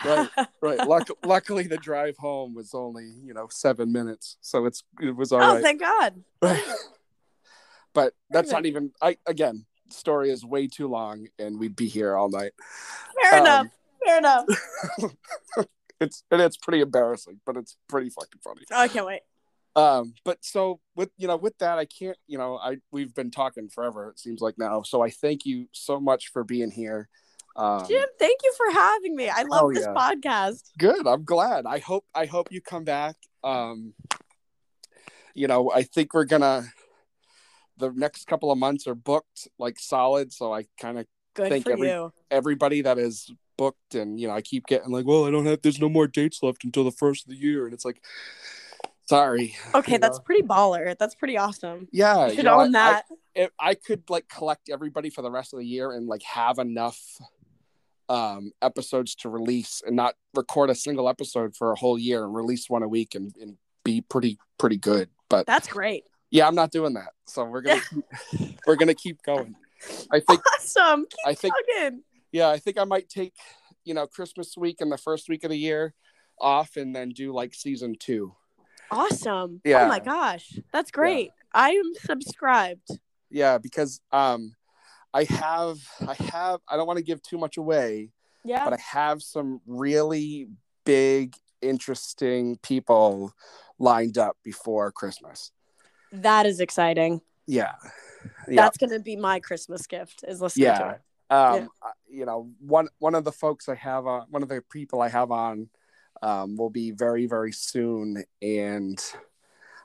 [0.06, 0.30] right,
[0.62, 0.88] right.
[0.88, 5.32] Luck- luckily, the drive home was only you know seven minutes, so it's it was
[5.32, 5.64] all oh, right.
[5.64, 6.24] thank God.
[7.94, 8.92] but that's not even.
[9.02, 12.54] I again, story is way too long, and we'd be here all night.
[13.22, 13.68] Fair Um, enough.
[14.06, 14.46] Fair enough.
[16.00, 18.62] It's and it's pretty embarrassing, but it's pretty fucking funny.
[18.72, 19.22] Oh, I can't wait.
[19.76, 23.32] Um, but so with you know with that, I can't you know I we've been
[23.32, 24.10] talking forever.
[24.10, 24.84] It seems like now.
[24.84, 27.10] So I thank you so much for being here.
[27.58, 29.30] Um, Jim, thank you for having me.
[29.30, 29.94] I love Oh, this yeah.
[29.94, 30.64] podcast.
[30.78, 31.06] good.
[31.08, 31.66] I'm glad.
[31.66, 33.16] I hope I hope you come back.
[33.44, 33.94] Um,
[35.34, 36.64] you know, I think we're gonna.
[37.78, 41.06] The next couple of months are booked like solid, so I kind of
[41.36, 42.14] Thank every- you.
[42.32, 45.62] everybody that is booked and you know i keep getting like well i don't have
[45.62, 48.02] there's no more dates left until the first of the year and it's like
[49.08, 50.24] sorry Okay, that's know?
[50.24, 50.98] pretty baller.
[50.98, 51.88] That's pretty awesome.
[51.92, 53.06] yeah You you should know, own I- I- that.
[53.36, 56.58] if I could like collect everybody for the rest of the year and like have
[56.60, 57.00] enough
[58.08, 62.36] um episodes to release and not record a single episode for a whole year and
[62.36, 66.04] release one a week and, and be pretty pretty good but That's great.
[66.30, 67.82] yeah i'm not doing that so we're gonna
[68.32, 69.56] keep, we're gonna keep going
[70.12, 71.02] i think Awesome.
[71.10, 72.02] Keep I think- talking.
[72.32, 73.34] yeah i think i might take
[73.86, 75.96] you know christmas week and the first week of the year
[76.40, 78.36] off and then do like season two
[78.92, 79.62] Awesome.
[79.66, 80.60] Oh my gosh.
[80.72, 81.32] That's great.
[81.54, 82.90] I am subscribed.
[83.30, 84.54] yeah because um
[85.14, 85.78] i have
[86.08, 88.12] i have i don't want to give too much away
[88.44, 88.64] Yeah.
[88.66, 90.48] but i have some really
[90.86, 93.34] big interesting people
[93.80, 95.52] lined up before christmas
[96.12, 97.22] that is exciting.
[97.48, 97.74] yeah
[98.48, 100.98] yeah That's gonna be my Christmas gift is listening to
[101.30, 101.62] yeah it.
[101.64, 104.62] um uh, you know one one of the folks i have on one of the
[104.72, 105.70] people i have on
[106.26, 109.04] um will be very very soon and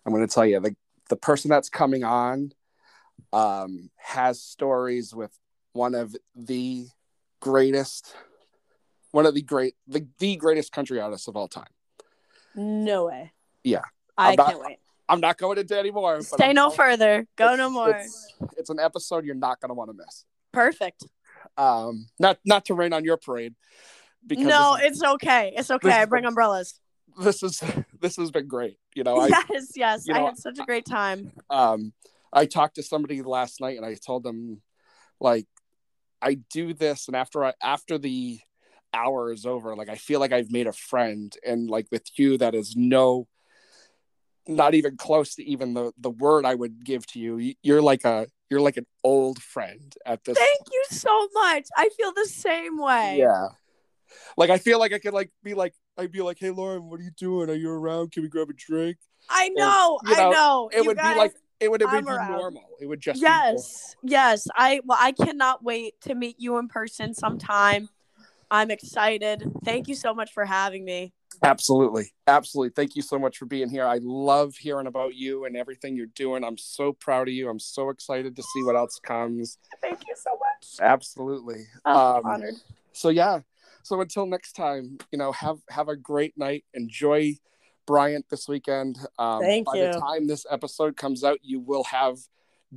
[0.07, 0.74] i'm going to tell you the
[1.11, 2.53] the person that's coming on
[3.32, 5.30] um has stories with
[5.74, 6.86] one of the
[7.41, 8.14] greatest
[9.12, 11.68] one of the great the, the greatest country artists of all time
[12.55, 13.32] No way.
[13.62, 13.82] yeah
[14.16, 14.78] I I'm not- can't wait.
[15.09, 17.26] i'm not going into anymore but Stay no further.
[17.36, 17.91] Go no more.
[17.91, 21.05] it's, it's an episode you're not going to want to miss Perfect.
[21.59, 23.55] um not not to rain on your parade
[24.28, 25.52] No, this is- it's okay.
[25.56, 25.90] It's okay.
[25.92, 26.78] I bring umbrellas.
[27.20, 27.62] this is
[28.00, 28.78] this has been great.
[28.94, 31.32] You know, I, yes, yes, you I had such a great time.
[31.50, 31.92] um,
[32.32, 34.62] I talked to somebody last night and I told them
[35.20, 35.46] like
[36.22, 38.38] I do this and after I after the
[38.92, 42.38] hour is over, like I feel like I've made a friend and like with you
[42.38, 43.26] that is no
[44.48, 47.54] not even close to even the the word I would give to you.
[47.62, 51.66] You're like a you're like an old friend at this Thank you so much.
[51.76, 53.18] I feel the same way.
[53.18, 53.48] Yeah.
[54.36, 57.00] Like I feel like I could like be like I'd be like, Hey Lauren, what
[57.00, 57.50] are you doing?
[57.50, 58.12] Are you around?
[58.12, 58.96] Can we grab a drink?
[59.28, 60.70] I know, you I know.
[60.72, 62.38] It You would guys- be like it would, it would I'm be around.
[62.38, 62.64] normal.
[62.80, 63.26] It would just be.
[63.26, 64.48] Yes, yes.
[64.56, 67.88] I well, I cannot wait to meet you in person sometime.
[68.50, 69.44] I'm excited.
[69.64, 71.12] Thank you so much for having me.
[71.42, 72.12] Absolutely.
[72.26, 72.70] Absolutely.
[72.74, 73.84] Thank you so much for being here.
[73.86, 76.44] I love hearing about you and everything you're doing.
[76.44, 77.48] I'm so proud of you.
[77.48, 79.56] I'm so excited to see what else comes.
[79.80, 80.80] Thank you so much.
[80.80, 81.64] Absolutely.
[81.84, 82.54] Oh, Um, honored.
[82.92, 83.40] So yeah.
[83.83, 86.64] So until next time, you know, have have a great night.
[86.74, 87.35] Enjoy
[87.87, 88.99] Bryant this weekend.
[89.18, 89.87] Um, Thank by you.
[89.93, 92.18] the time this episode comes out, you will have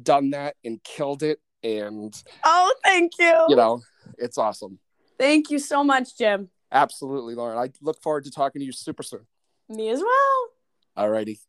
[0.01, 1.39] done that and killed it.
[1.63, 3.45] And Oh, thank you.
[3.49, 3.81] you know,
[4.17, 4.79] it's awesome.
[5.19, 6.49] Thank you so much, Jim.
[6.71, 7.57] Absolutely, Lauren.
[7.57, 9.25] I look forward to talking to you super soon.
[9.69, 10.47] Me as well.
[10.97, 11.39] All righty.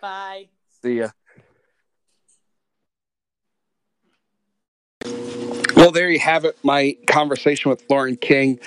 [0.00, 0.48] Bye.
[0.82, 1.08] See ya.
[5.82, 6.56] Well, there you have it.
[6.62, 8.60] My conversation with Lauren King.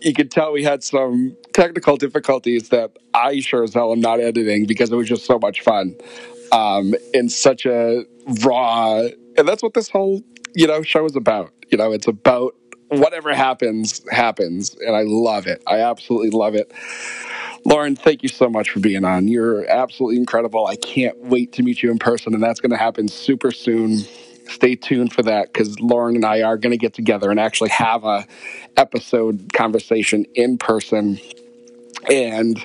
[0.00, 4.20] You could tell we had some technical difficulties that I sure as hell am not
[4.20, 5.96] editing because it was just so much fun.
[6.52, 8.04] Um, in such a
[8.44, 9.00] raw,
[9.36, 10.22] and that's what this whole
[10.54, 11.52] you know show is about.
[11.70, 12.54] You know, it's about
[12.86, 15.60] whatever happens happens, and I love it.
[15.66, 16.72] I absolutely love it.
[17.64, 19.26] Lauren, thank you so much for being on.
[19.26, 20.68] You're absolutely incredible.
[20.68, 24.04] I can't wait to meet you in person, and that's going to happen super soon.
[24.64, 27.68] Stay tuned for that because Lauren and I are going to get together and actually
[27.68, 28.26] have a
[28.78, 31.20] episode conversation in person.
[32.10, 32.58] And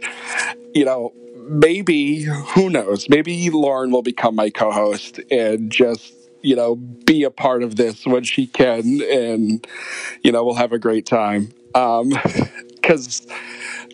[0.73, 3.09] you know, maybe who knows?
[3.09, 8.05] Maybe Lauren will become my co-host and just you know be a part of this
[8.05, 9.67] when she can, and
[10.23, 11.51] you know we'll have a great time.
[11.75, 12.13] Um,
[12.89, 13.27] because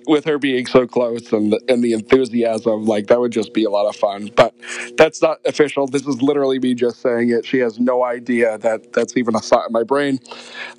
[0.07, 3.65] with her being so close and the, and the enthusiasm, like that would just be
[3.65, 4.31] a lot of fun.
[4.33, 4.53] But
[4.97, 5.85] that's not official.
[5.85, 7.45] This is literally me just saying it.
[7.45, 10.19] She has no idea that that's even a thought in my brain.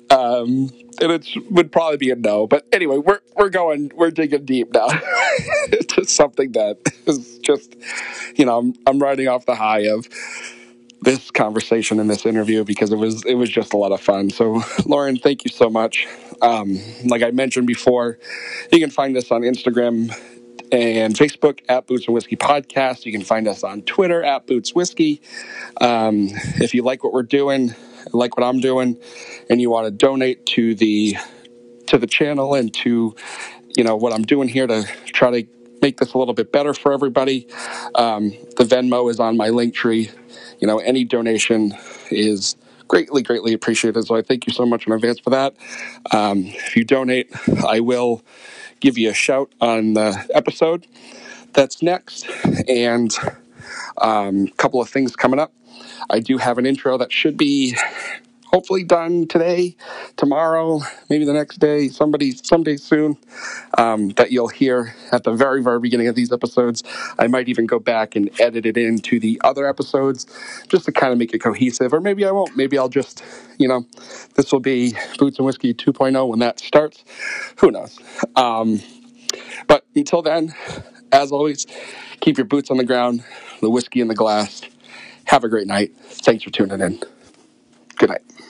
[0.09, 2.47] Um, and it would probably be a no.
[2.47, 4.87] But anyway, we're we're going, we're digging deep now
[5.71, 7.75] into something that is just,
[8.35, 10.07] you know, I'm I'm riding off the high of
[11.01, 14.29] this conversation and this interview because it was it was just a lot of fun.
[14.29, 16.07] So Lauren, thank you so much.
[16.41, 18.19] Um, like I mentioned before,
[18.71, 20.11] you can find us on Instagram
[20.71, 23.05] and Facebook at Boots and Whiskey Podcast.
[23.05, 25.21] You can find us on Twitter at Boots Whiskey.
[25.79, 26.29] Um,
[26.59, 27.73] if you like what we're doing,
[28.11, 28.97] like what I'm doing,
[29.49, 31.17] and you want to donate to the
[31.87, 33.15] to the channel and to
[33.77, 35.47] you know what I'm doing here to try to
[35.81, 37.47] make this a little bit better for everybody,
[37.95, 40.11] um, the Venmo is on my Linktree.
[40.59, 41.73] You know, any donation
[42.09, 42.55] is
[42.87, 44.05] greatly, greatly appreciated.
[44.05, 45.55] So I thank you so much in advance for that.
[46.11, 47.29] Um, if you donate,
[47.67, 48.23] I will
[48.79, 50.87] give you a shout on the episode
[51.53, 52.27] that's next.
[52.67, 53.13] And
[54.01, 55.53] um, a couple of things coming up.
[56.09, 57.75] I do have an intro that should be
[58.51, 59.75] hopefully done today,
[60.15, 60.79] tomorrow,
[61.09, 63.17] maybe the next day, somebody someday soon.
[63.77, 66.83] Um, that you'll hear at the very, very beginning of these episodes.
[67.19, 70.25] I might even go back and edit it into the other episodes
[70.67, 72.55] just to kind of make it cohesive, or maybe I won't.
[72.55, 73.23] Maybe I'll just,
[73.57, 73.85] you know,
[74.35, 77.03] this will be Boots and Whiskey 2.0 when that starts.
[77.59, 77.99] Who knows?
[78.35, 78.81] Um,
[79.67, 80.53] but until then,
[81.11, 81.65] as always,
[82.19, 83.23] keep your boots on the ground,
[83.61, 84.61] the whiskey in the glass.
[85.25, 85.91] Have a great night.
[85.97, 87.16] Thanks for tuning in.
[87.97, 88.46] Good night.